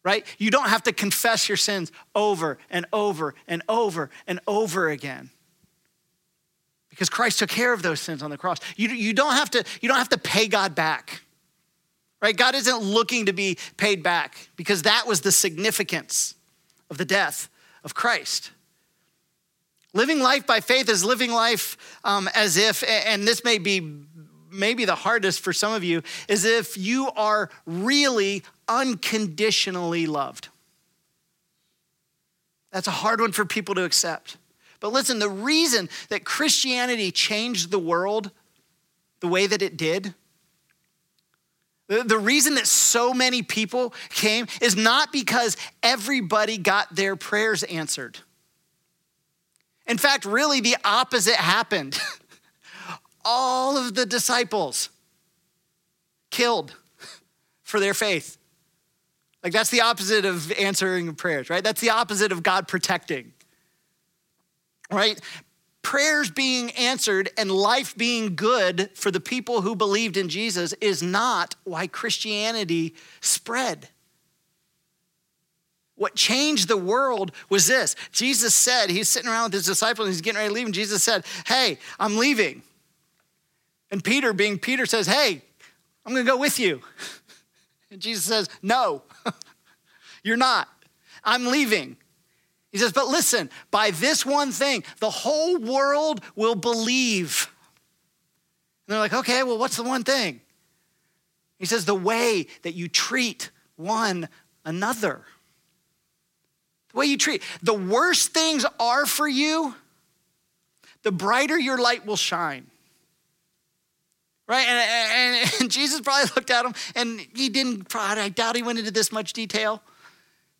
Right? 0.04 0.26
You 0.36 0.50
don't 0.50 0.68
have 0.68 0.82
to 0.82 0.92
confess 0.92 1.48
your 1.48 1.56
sins 1.56 1.90
over 2.14 2.58
and 2.68 2.84
over 2.92 3.34
and 3.48 3.62
over 3.66 4.10
and 4.26 4.40
over 4.46 4.90
again. 4.90 5.30
Because 6.92 7.08
Christ 7.08 7.38
took 7.38 7.48
care 7.48 7.72
of 7.72 7.82
those 7.82 8.00
sins 8.00 8.22
on 8.22 8.28
the 8.28 8.36
cross. 8.36 8.58
You, 8.76 8.90
you, 8.90 9.14
don't 9.14 9.32
have 9.32 9.50
to, 9.52 9.64
you 9.80 9.88
don't 9.88 9.96
have 9.96 10.10
to 10.10 10.18
pay 10.18 10.46
God 10.46 10.74
back. 10.74 11.22
Right? 12.20 12.36
God 12.36 12.54
isn't 12.54 12.78
looking 12.78 13.26
to 13.26 13.32
be 13.32 13.56
paid 13.78 14.02
back 14.02 14.50
because 14.56 14.82
that 14.82 15.06
was 15.06 15.22
the 15.22 15.32
significance 15.32 16.34
of 16.90 16.98
the 16.98 17.06
death 17.06 17.48
of 17.82 17.94
Christ. 17.94 18.52
Living 19.94 20.20
life 20.20 20.46
by 20.46 20.60
faith 20.60 20.90
is 20.90 21.02
living 21.02 21.32
life 21.32 21.78
um, 22.04 22.28
as 22.34 22.58
if, 22.58 22.84
and 22.86 23.26
this 23.26 23.42
may 23.42 23.56
be 23.56 24.04
maybe 24.50 24.84
the 24.84 24.94
hardest 24.94 25.40
for 25.40 25.54
some 25.54 25.72
of 25.72 25.82
you, 25.82 26.02
is 26.28 26.44
if 26.44 26.76
you 26.76 27.10
are 27.16 27.48
really 27.64 28.42
unconditionally 28.68 30.06
loved. 30.06 30.48
That's 32.70 32.86
a 32.86 32.92
hard 32.92 33.22
one 33.22 33.32
for 33.32 33.46
people 33.46 33.74
to 33.76 33.84
accept. 33.84 34.36
But 34.82 34.92
listen, 34.92 35.20
the 35.20 35.30
reason 35.30 35.88
that 36.08 36.24
Christianity 36.24 37.12
changed 37.12 37.70
the 37.70 37.78
world 37.78 38.32
the 39.20 39.28
way 39.28 39.46
that 39.46 39.62
it 39.62 39.76
did, 39.76 40.12
the 41.86 42.18
reason 42.18 42.56
that 42.56 42.66
so 42.66 43.14
many 43.14 43.44
people 43.44 43.94
came 44.08 44.48
is 44.60 44.74
not 44.74 45.12
because 45.12 45.56
everybody 45.84 46.58
got 46.58 46.96
their 46.96 47.14
prayers 47.14 47.62
answered. 47.62 48.18
In 49.86 49.98
fact, 49.98 50.24
really 50.24 50.60
the 50.60 50.76
opposite 50.84 51.36
happened. 51.36 52.00
All 53.24 53.76
of 53.76 53.94
the 53.94 54.04
disciples 54.04 54.88
killed 56.30 56.74
for 57.62 57.78
their 57.78 57.94
faith. 57.94 58.36
Like 59.44 59.52
that's 59.52 59.70
the 59.70 59.82
opposite 59.82 60.24
of 60.24 60.50
answering 60.52 61.14
prayers, 61.14 61.50
right? 61.50 61.62
That's 61.62 61.80
the 61.80 61.90
opposite 61.90 62.32
of 62.32 62.42
God 62.42 62.66
protecting. 62.66 63.32
Right? 64.92 65.20
Prayers 65.82 66.30
being 66.30 66.70
answered 66.72 67.30
and 67.36 67.50
life 67.50 67.96
being 67.96 68.36
good 68.36 68.90
for 68.94 69.10
the 69.10 69.20
people 69.20 69.62
who 69.62 69.74
believed 69.74 70.16
in 70.16 70.28
Jesus 70.28 70.72
is 70.74 71.02
not 71.02 71.56
why 71.64 71.86
Christianity 71.86 72.94
spread. 73.20 73.88
What 75.96 76.14
changed 76.14 76.68
the 76.68 76.76
world 76.76 77.32
was 77.48 77.66
this. 77.66 77.94
Jesus 78.12 78.54
said, 78.54 78.90
he's 78.90 79.08
sitting 79.08 79.28
around 79.28 79.44
with 79.44 79.52
his 79.54 79.66
disciples, 79.66 80.06
and 80.06 80.14
he's 80.14 80.20
getting 80.20 80.38
ready 80.38 80.48
to 80.48 80.54
leave, 80.54 80.66
and 80.66 80.74
Jesus 80.74 81.02
said, 81.02 81.24
Hey, 81.46 81.78
I'm 81.98 82.16
leaving. 82.16 82.62
And 83.90 84.02
Peter, 84.02 84.32
being 84.32 84.58
Peter, 84.58 84.86
says, 84.86 85.06
Hey, 85.06 85.42
I'm 86.04 86.12
gonna 86.12 86.24
go 86.24 86.38
with 86.38 86.58
you. 86.58 86.80
And 87.90 88.00
Jesus 88.00 88.24
says, 88.24 88.48
No, 88.62 89.02
you're 90.24 90.38
not. 90.38 90.66
I'm 91.22 91.44
leaving. 91.44 91.98
He 92.72 92.78
says, 92.78 92.92
But 92.92 93.08
listen, 93.08 93.50
by 93.70 93.90
this 93.90 94.26
one 94.26 94.50
thing, 94.50 94.82
the 94.98 95.10
whole 95.10 95.58
world 95.58 96.22
will 96.34 96.54
believe. 96.54 97.50
And 98.86 98.94
they're 98.94 98.98
like, 99.00 99.12
Okay, 99.12 99.42
well, 99.42 99.58
what's 99.58 99.76
the 99.76 99.82
one 99.82 100.02
thing? 100.02 100.40
He 101.58 101.66
says, 101.66 101.84
The 101.84 101.94
way 101.94 102.46
that 102.62 102.72
you 102.72 102.88
treat 102.88 103.50
one 103.76 104.28
another. 104.64 105.22
The 106.92 106.98
way 106.98 107.06
you 107.06 107.18
treat 107.18 107.42
the 107.62 107.74
worse 107.74 108.26
things 108.26 108.64
are 108.80 109.06
for 109.06 109.28
you, 109.28 109.74
the 111.02 111.12
brighter 111.12 111.58
your 111.58 111.78
light 111.78 112.06
will 112.06 112.16
shine. 112.16 112.66
Right? 114.48 114.66
And, 114.66 115.44
and, 115.44 115.52
and 115.60 115.70
Jesus 115.70 116.00
probably 116.00 116.30
looked 116.36 116.50
at 116.50 116.64
him 116.64 116.74
and 116.94 117.20
he 117.34 117.48
didn't, 117.48 117.94
I 117.94 118.28
doubt 118.30 118.56
he 118.56 118.62
went 118.62 118.78
into 118.78 118.90
this 118.90 119.12
much 119.12 119.32
detail, 119.32 119.82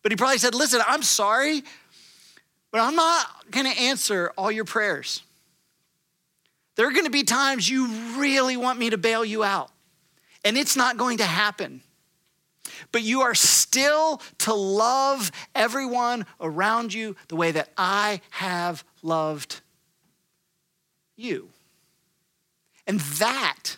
but 0.03 0.11
he 0.11 0.15
probably 0.15 0.37
said, 0.37 0.53
Listen, 0.53 0.81
I'm 0.87 1.03
sorry, 1.03 1.63
but 2.73 2.81
I'm 2.81 2.95
not 2.95 3.51
going 3.51 3.71
to 3.71 3.81
answer 3.83 4.33
all 4.35 4.51
your 4.51 4.65
prayers. 4.65 5.21
There 6.75 6.87
are 6.87 6.91
going 6.91 7.05
to 7.05 7.11
be 7.11 7.21
times 7.21 7.69
you 7.69 7.85
really 8.17 8.57
want 8.57 8.79
me 8.79 8.89
to 8.89 8.97
bail 8.97 9.23
you 9.23 9.43
out, 9.43 9.69
and 10.43 10.57
it's 10.57 10.75
not 10.75 10.97
going 10.97 11.19
to 11.19 11.23
happen. 11.23 11.81
But 12.91 13.03
you 13.03 13.21
are 13.21 13.35
still 13.35 14.23
to 14.39 14.55
love 14.55 15.31
everyone 15.53 16.25
around 16.41 16.95
you 16.95 17.15
the 17.27 17.35
way 17.35 17.51
that 17.51 17.69
I 17.77 18.21
have 18.31 18.83
loved 19.03 19.61
you. 21.15 21.49
And 22.87 22.99
that 22.99 23.77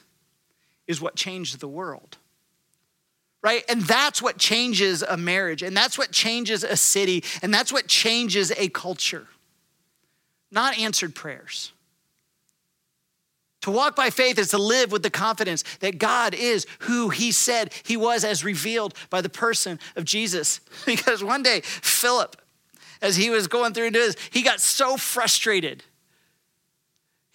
is 0.87 1.01
what 1.01 1.17
changed 1.17 1.59
the 1.59 1.67
world. 1.67 2.17
Right? 3.45 3.63
And 3.69 3.83
that's 3.83 4.23
what 4.23 4.39
changes 4.39 5.03
a 5.03 5.17
marriage, 5.17 5.61
and 5.61 5.77
that's 5.77 5.99
what 5.99 6.09
changes 6.09 6.63
a 6.63 6.75
city, 6.75 7.23
and 7.43 7.53
that's 7.53 7.71
what 7.71 7.85
changes 7.85 8.51
a 8.57 8.69
culture. 8.69 9.27
Not 10.51 10.79
answered 10.79 11.13
prayers. 11.13 11.71
To 13.61 13.69
walk 13.69 13.95
by 13.95 14.09
faith 14.09 14.39
is 14.39 14.47
to 14.47 14.57
live 14.57 14.91
with 14.91 15.03
the 15.03 15.11
confidence 15.11 15.63
that 15.81 15.99
God 15.99 16.33
is 16.33 16.65
who 16.79 17.09
he 17.09 17.31
said 17.31 17.71
he 17.83 17.95
was 17.95 18.23
as 18.23 18.43
revealed 18.43 18.95
by 19.11 19.21
the 19.21 19.29
person 19.29 19.79
of 19.95 20.05
Jesus. 20.05 20.59
Because 20.87 21.23
one 21.23 21.43
day, 21.43 21.61
Philip, 21.61 22.41
as 22.99 23.15
he 23.15 23.29
was 23.29 23.45
going 23.45 23.75
through 23.75 23.91
this, 23.91 24.15
he 24.31 24.41
got 24.41 24.59
so 24.59 24.97
frustrated 24.97 25.83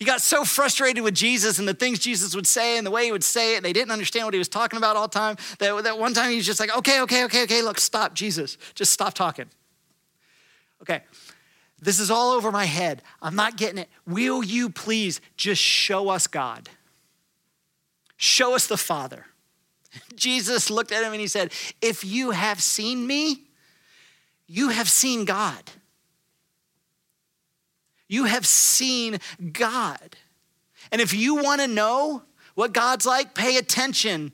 he 0.00 0.06
got 0.06 0.22
so 0.22 0.46
frustrated 0.46 1.04
with 1.04 1.14
Jesus 1.14 1.58
and 1.58 1.68
the 1.68 1.74
things 1.74 1.98
Jesus 1.98 2.34
would 2.34 2.46
say 2.46 2.78
and 2.78 2.86
the 2.86 2.90
way 2.90 3.04
he 3.04 3.12
would 3.12 3.22
say 3.22 3.52
it, 3.52 3.56
and 3.58 3.64
they 3.66 3.74
didn't 3.74 3.90
understand 3.90 4.24
what 4.24 4.32
he 4.32 4.38
was 4.38 4.48
talking 4.48 4.78
about 4.78 4.96
all 4.96 5.06
the 5.08 5.18
time. 5.18 5.36
That, 5.58 5.84
that 5.84 5.98
one 5.98 6.14
time 6.14 6.30
he 6.30 6.36
was 6.36 6.46
just 6.46 6.58
like, 6.58 6.74
okay, 6.74 7.02
okay, 7.02 7.24
okay, 7.24 7.42
okay, 7.42 7.60
look, 7.60 7.78
stop, 7.78 8.14
Jesus. 8.14 8.56
Just 8.74 8.92
stop 8.92 9.12
talking. 9.12 9.44
Okay, 10.80 11.02
this 11.82 12.00
is 12.00 12.10
all 12.10 12.32
over 12.32 12.50
my 12.50 12.64
head. 12.64 13.02
I'm 13.20 13.36
not 13.36 13.58
getting 13.58 13.76
it. 13.76 13.90
Will 14.06 14.42
you 14.42 14.70
please 14.70 15.20
just 15.36 15.60
show 15.60 16.08
us 16.08 16.26
God? 16.26 16.70
Show 18.16 18.54
us 18.54 18.66
the 18.66 18.78
Father. 18.78 19.26
Jesus 20.14 20.70
looked 20.70 20.92
at 20.92 21.04
him 21.04 21.12
and 21.12 21.20
he 21.20 21.26
said, 21.26 21.52
If 21.82 22.06
you 22.06 22.30
have 22.30 22.62
seen 22.62 23.06
me, 23.06 23.42
you 24.46 24.70
have 24.70 24.88
seen 24.88 25.26
God. 25.26 25.62
You 28.10 28.24
have 28.24 28.44
seen 28.44 29.18
God. 29.52 30.16
And 30.90 31.00
if 31.00 31.14
you 31.14 31.36
want 31.36 31.60
to 31.60 31.68
know 31.68 32.24
what 32.56 32.72
God's 32.72 33.06
like, 33.06 33.34
pay 33.34 33.56
attention 33.56 34.32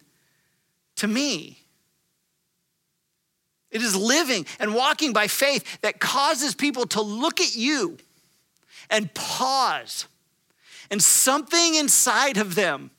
to 0.96 1.06
me. 1.06 1.58
It 3.70 3.82
is 3.82 3.94
living 3.94 4.46
and 4.58 4.74
walking 4.74 5.12
by 5.12 5.26
faith 5.26 5.82
that 5.82 6.00
causes 6.00 6.54
people 6.54 6.86
to 6.86 7.02
look 7.02 7.38
at 7.38 7.54
you 7.54 7.98
and 8.88 9.12
pause. 9.12 10.06
And 10.90 11.02
something 11.02 11.74
inside 11.74 12.38
of 12.38 12.54
them, 12.54 12.90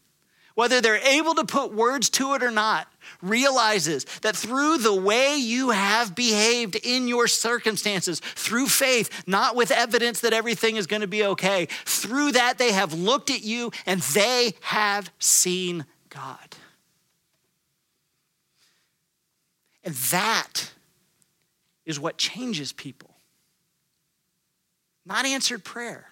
whether 0.54 0.80
they're 0.80 0.98
able 0.98 1.34
to 1.36 1.44
put 1.44 1.74
words 1.74 2.12
to 2.12 2.36
it 2.36 2.44
or 2.44 2.52
not, 2.52 2.88
realizes 3.22 4.06
that 4.22 4.36
through 4.36 4.78
the 4.80 4.94
way 4.94 5.38
you 5.38 5.72
have 5.72 6.16
behaved 6.16 6.76
in 6.76 7.08
your 7.08 7.28
circumstances, 7.28 8.20
through 8.20 8.68
faith, 8.68 9.24
not 9.28 9.56
with 9.56 9.72
evidence 9.72 10.20
that 10.22 10.34
everything 10.34 10.76
is 10.76 10.88
going 10.88 11.02
to 11.02 11.08
be 11.08 11.24
okay, 11.24 11.68
through 11.86 12.32
that 12.34 12.58
they 12.58 12.72
have 12.72 12.94
looked 12.94 13.30
at 13.30 13.44
you 13.44 13.72
and 13.86 14.02
they 14.02 14.54
have 14.62 15.12
seen 15.20 15.86
God. 16.10 16.56
And 19.84 19.96
that 19.96 20.72
is 21.86 22.00
what 22.00 22.18
changes 22.18 22.74
people. 22.74 23.16
Not 25.06 25.26
answered 25.26 25.64
prayer. 25.64 26.10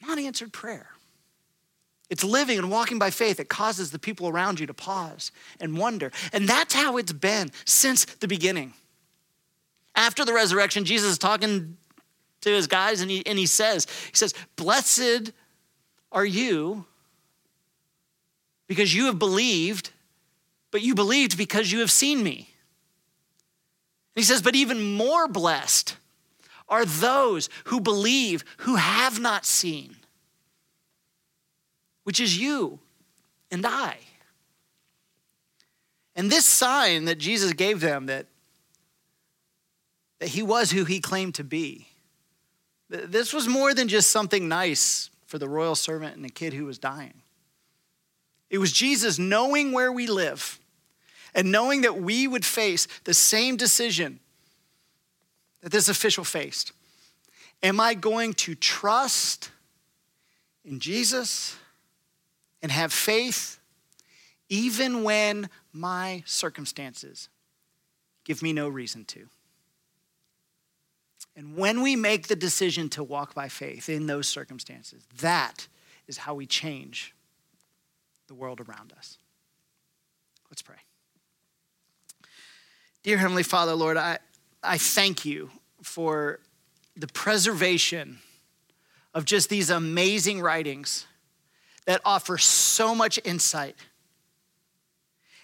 Not 0.00 0.18
answered 0.18 0.52
prayer. 0.52 0.88
It's 2.10 2.24
living 2.24 2.58
and 2.58 2.70
walking 2.70 2.98
by 2.98 3.10
faith 3.10 3.36
that 3.36 3.48
causes 3.48 3.92
the 3.92 3.98
people 3.98 4.28
around 4.28 4.58
you 4.58 4.66
to 4.66 4.74
pause 4.74 5.30
and 5.60 5.78
wonder. 5.78 6.10
And 6.32 6.48
that's 6.48 6.74
how 6.74 6.96
it's 6.96 7.12
been 7.12 7.52
since 7.64 8.04
the 8.04 8.26
beginning. 8.26 8.74
After 9.94 10.24
the 10.24 10.34
resurrection, 10.34 10.84
Jesus 10.84 11.12
is 11.12 11.18
talking 11.18 11.76
to 12.40 12.50
his 12.50 12.66
guys 12.66 13.00
and 13.00 13.10
he, 13.10 13.24
and 13.26 13.38
he 13.38 13.46
says, 13.46 13.86
he 14.10 14.16
says, 14.16 14.34
blessed 14.56 15.32
are 16.10 16.24
you 16.24 16.84
because 18.66 18.94
you 18.94 19.06
have 19.06 19.18
believed, 19.18 19.90
but 20.72 20.82
you 20.82 20.96
believed 20.96 21.38
because 21.38 21.70
you 21.70 21.78
have 21.78 21.92
seen 21.92 22.24
me. 22.24 22.48
And 24.16 24.22
he 24.22 24.24
says, 24.24 24.42
but 24.42 24.56
even 24.56 24.94
more 24.94 25.28
blessed 25.28 25.96
are 26.68 26.84
those 26.84 27.48
who 27.66 27.80
believe 27.80 28.44
who 28.58 28.76
have 28.76 29.20
not 29.20 29.44
seen 29.44 29.96
which 32.04 32.20
is 32.20 32.38
you 32.38 32.78
and 33.50 33.66
I. 33.66 33.96
And 36.16 36.30
this 36.30 36.44
sign 36.44 37.04
that 37.06 37.18
Jesus 37.18 37.52
gave 37.52 37.80
them 37.80 38.06
that, 38.06 38.26
that 40.18 40.28
he 40.30 40.42
was 40.42 40.70
who 40.70 40.84
he 40.84 41.00
claimed 41.00 41.34
to 41.36 41.44
be, 41.44 41.86
this 42.88 43.32
was 43.32 43.46
more 43.46 43.72
than 43.72 43.88
just 43.88 44.10
something 44.10 44.48
nice 44.48 45.10
for 45.26 45.38
the 45.38 45.48
royal 45.48 45.76
servant 45.76 46.16
and 46.16 46.24
the 46.24 46.30
kid 46.30 46.52
who 46.52 46.64
was 46.64 46.78
dying. 46.78 47.14
It 48.50 48.58
was 48.58 48.72
Jesus 48.72 49.18
knowing 49.18 49.70
where 49.70 49.92
we 49.92 50.08
live 50.08 50.58
and 51.34 51.52
knowing 51.52 51.82
that 51.82 51.96
we 51.96 52.26
would 52.26 52.44
face 52.44 52.88
the 53.04 53.14
same 53.14 53.56
decision 53.56 54.18
that 55.62 55.70
this 55.70 55.88
official 55.88 56.24
faced. 56.24 56.72
Am 57.62 57.78
I 57.78 57.94
going 57.94 58.34
to 58.34 58.56
trust 58.56 59.50
in 60.64 60.80
Jesus 60.80 61.56
and 62.62 62.70
have 62.72 62.92
faith 62.92 63.58
even 64.48 65.04
when 65.04 65.48
my 65.72 66.22
circumstances 66.26 67.28
give 68.24 68.42
me 68.42 68.52
no 68.52 68.68
reason 68.68 69.04
to. 69.04 69.28
And 71.36 71.56
when 71.56 71.82
we 71.82 71.96
make 71.96 72.26
the 72.26 72.36
decision 72.36 72.88
to 72.90 73.04
walk 73.04 73.34
by 73.34 73.48
faith 73.48 73.88
in 73.88 74.06
those 74.06 74.26
circumstances, 74.26 75.04
that 75.20 75.68
is 76.08 76.18
how 76.18 76.34
we 76.34 76.46
change 76.46 77.14
the 78.26 78.34
world 78.34 78.60
around 78.60 78.92
us. 78.96 79.16
Let's 80.50 80.62
pray. 80.62 80.76
Dear 83.02 83.16
Heavenly 83.16 83.44
Father, 83.44 83.74
Lord, 83.74 83.96
I, 83.96 84.18
I 84.62 84.76
thank 84.76 85.24
you 85.24 85.50
for 85.82 86.40
the 86.96 87.06
preservation 87.06 88.18
of 89.14 89.24
just 89.24 89.48
these 89.48 89.70
amazing 89.70 90.40
writings 90.40 91.06
that 91.90 92.00
offer 92.04 92.38
so 92.38 92.94
much 92.94 93.18
insight. 93.24 93.74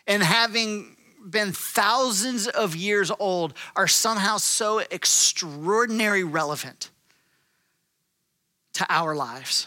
And 0.07 0.23
having 0.23 0.97
been 1.29 1.51
thousands 1.51 2.47
of 2.47 2.77
years 2.77 3.11
old, 3.19 3.53
are 3.75 3.89
somehow 3.89 4.37
so 4.37 4.79
extraordinary 4.79 6.23
relevant 6.23 6.91
to 8.75 8.87
our 8.89 9.17
lives. 9.17 9.67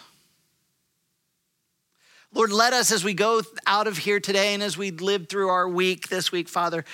Lord, 2.34 2.54
let 2.54 2.72
us, 2.72 2.94
as 2.94 3.04
we 3.04 3.14
go 3.14 3.42
out 3.68 3.88
of 3.88 3.98
here 3.98 4.22
today 4.22 4.54
and 4.54 4.64
as 4.64 4.78
we 4.78 4.92
live 4.92 5.28
through 5.28 5.50
our 5.50 5.68
week 5.68 6.08
this 6.08 6.32
week, 6.32 6.48
Father, 6.48 6.86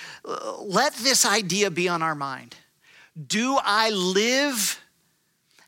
let 0.58 0.94
this 0.94 1.24
idea 1.24 1.70
be 1.70 1.88
on 1.88 2.02
our 2.02 2.16
mind. 2.16 2.56
Do 3.24 3.56
I 3.62 3.90
live 3.90 4.80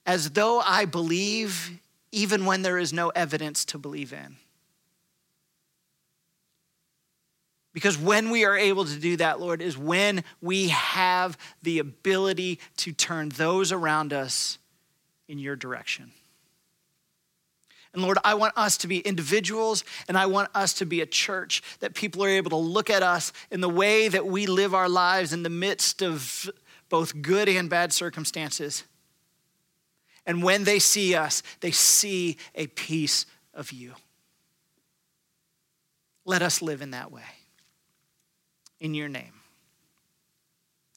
as 0.05 0.31
though 0.31 0.59
I 0.59 0.87
believe 0.87 1.79
even 2.13 2.45
when 2.45 2.63
there 2.63 2.79
is 2.79 2.93
no 2.93 3.11
evidence 3.11 3.65
to 3.67 3.79
believe 3.79 4.13
in. 4.13 4.37
Because 7.75 7.99
when 7.99 8.31
we 8.31 8.45
are 8.45 8.57
able 8.57 8.85
to 8.85 8.99
do 8.99 9.17
that, 9.19 9.41
Lord, 9.41 9.63
is 9.63 9.79
when 9.79 10.25
we 10.41 10.69
have 10.69 11.39
the 11.63 11.79
ability 11.79 12.59
to 12.79 12.93
turn 12.93 13.29
those 13.29 13.71
around 13.71 14.13
us 14.13 14.59
in 15.29 15.39
your 15.39 15.55
direction. 15.55 16.11
And 17.93 18.03
Lord, 18.03 18.19
I 18.25 18.35
want 18.35 18.55
us 18.57 18.77
to 18.79 18.89
be 18.89 18.99
individuals 19.01 19.85
and 20.09 20.17
I 20.17 20.27
want 20.27 20.51
us 20.55 20.73
to 20.75 20.87
be 20.87 21.01
a 21.01 21.07
church 21.07 21.63
that 21.81 21.95
people 21.95 22.25
are 22.25 22.29
able 22.29 22.51
to 22.51 22.57
look 22.57 22.91
at 22.91 23.03
us 23.03 23.33
in 23.51 23.61
the 23.61 23.69
way 23.69 24.09
that 24.09 24.27
we 24.27 24.47
live 24.47 24.75
our 24.75 24.89
lives 24.89 25.33
in 25.33 25.43
the 25.43 25.51
midst 25.51 26.03
of 26.03 26.51
both 26.89 27.23
good 27.23 27.49
and 27.49 27.71
bad 27.71 27.93
circumstances 27.93 28.85
and 30.29 30.43
when 30.43 30.65
they 30.65 30.79
see 30.79 31.15
us, 31.15 31.43
they 31.61 31.71
see 31.71 32.37
a 32.55 32.67
piece 32.67 33.25
of 33.55 33.73
you. 33.73 33.95
Let 36.27 36.43
us 36.43 36.61
live 36.61 36.83
in 36.83 36.91
that 36.91 37.11
way. 37.11 37.23
In 38.79 38.93
your 38.93 39.09
name. 39.09 39.33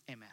Amen. 0.10 0.28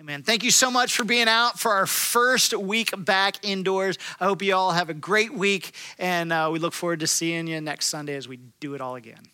Amen. 0.00 0.22
Thank 0.22 0.42
you 0.44 0.50
so 0.50 0.70
much 0.70 0.96
for 0.96 1.04
being 1.04 1.28
out 1.28 1.60
for 1.60 1.72
our 1.72 1.86
first 1.86 2.56
week 2.56 2.90
back 2.96 3.36
indoors. 3.42 3.98
I 4.18 4.24
hope 4.24 4.40
you 4.40 4.54
all 4.54 4.72
have 4.72 4.88
a 4.88 4.94
great 4.94 5.34
week, 5.34 5.74
and 5.98 6.32
uh, 6.32 6.48
we 6.50 6.58
look 6.58 6.72
forward 6.72 7.00
to 7.00 7.06
seeing 7.06 7.46
you 7.46 7.60
next 7.60 7.86
Sunday 7.86 8.14
as 8.16 8.26
we 8.26 8.38
do 8.60 8.74
it 8.74 8.80
all 8.80 8.96
again. 8.96 9.24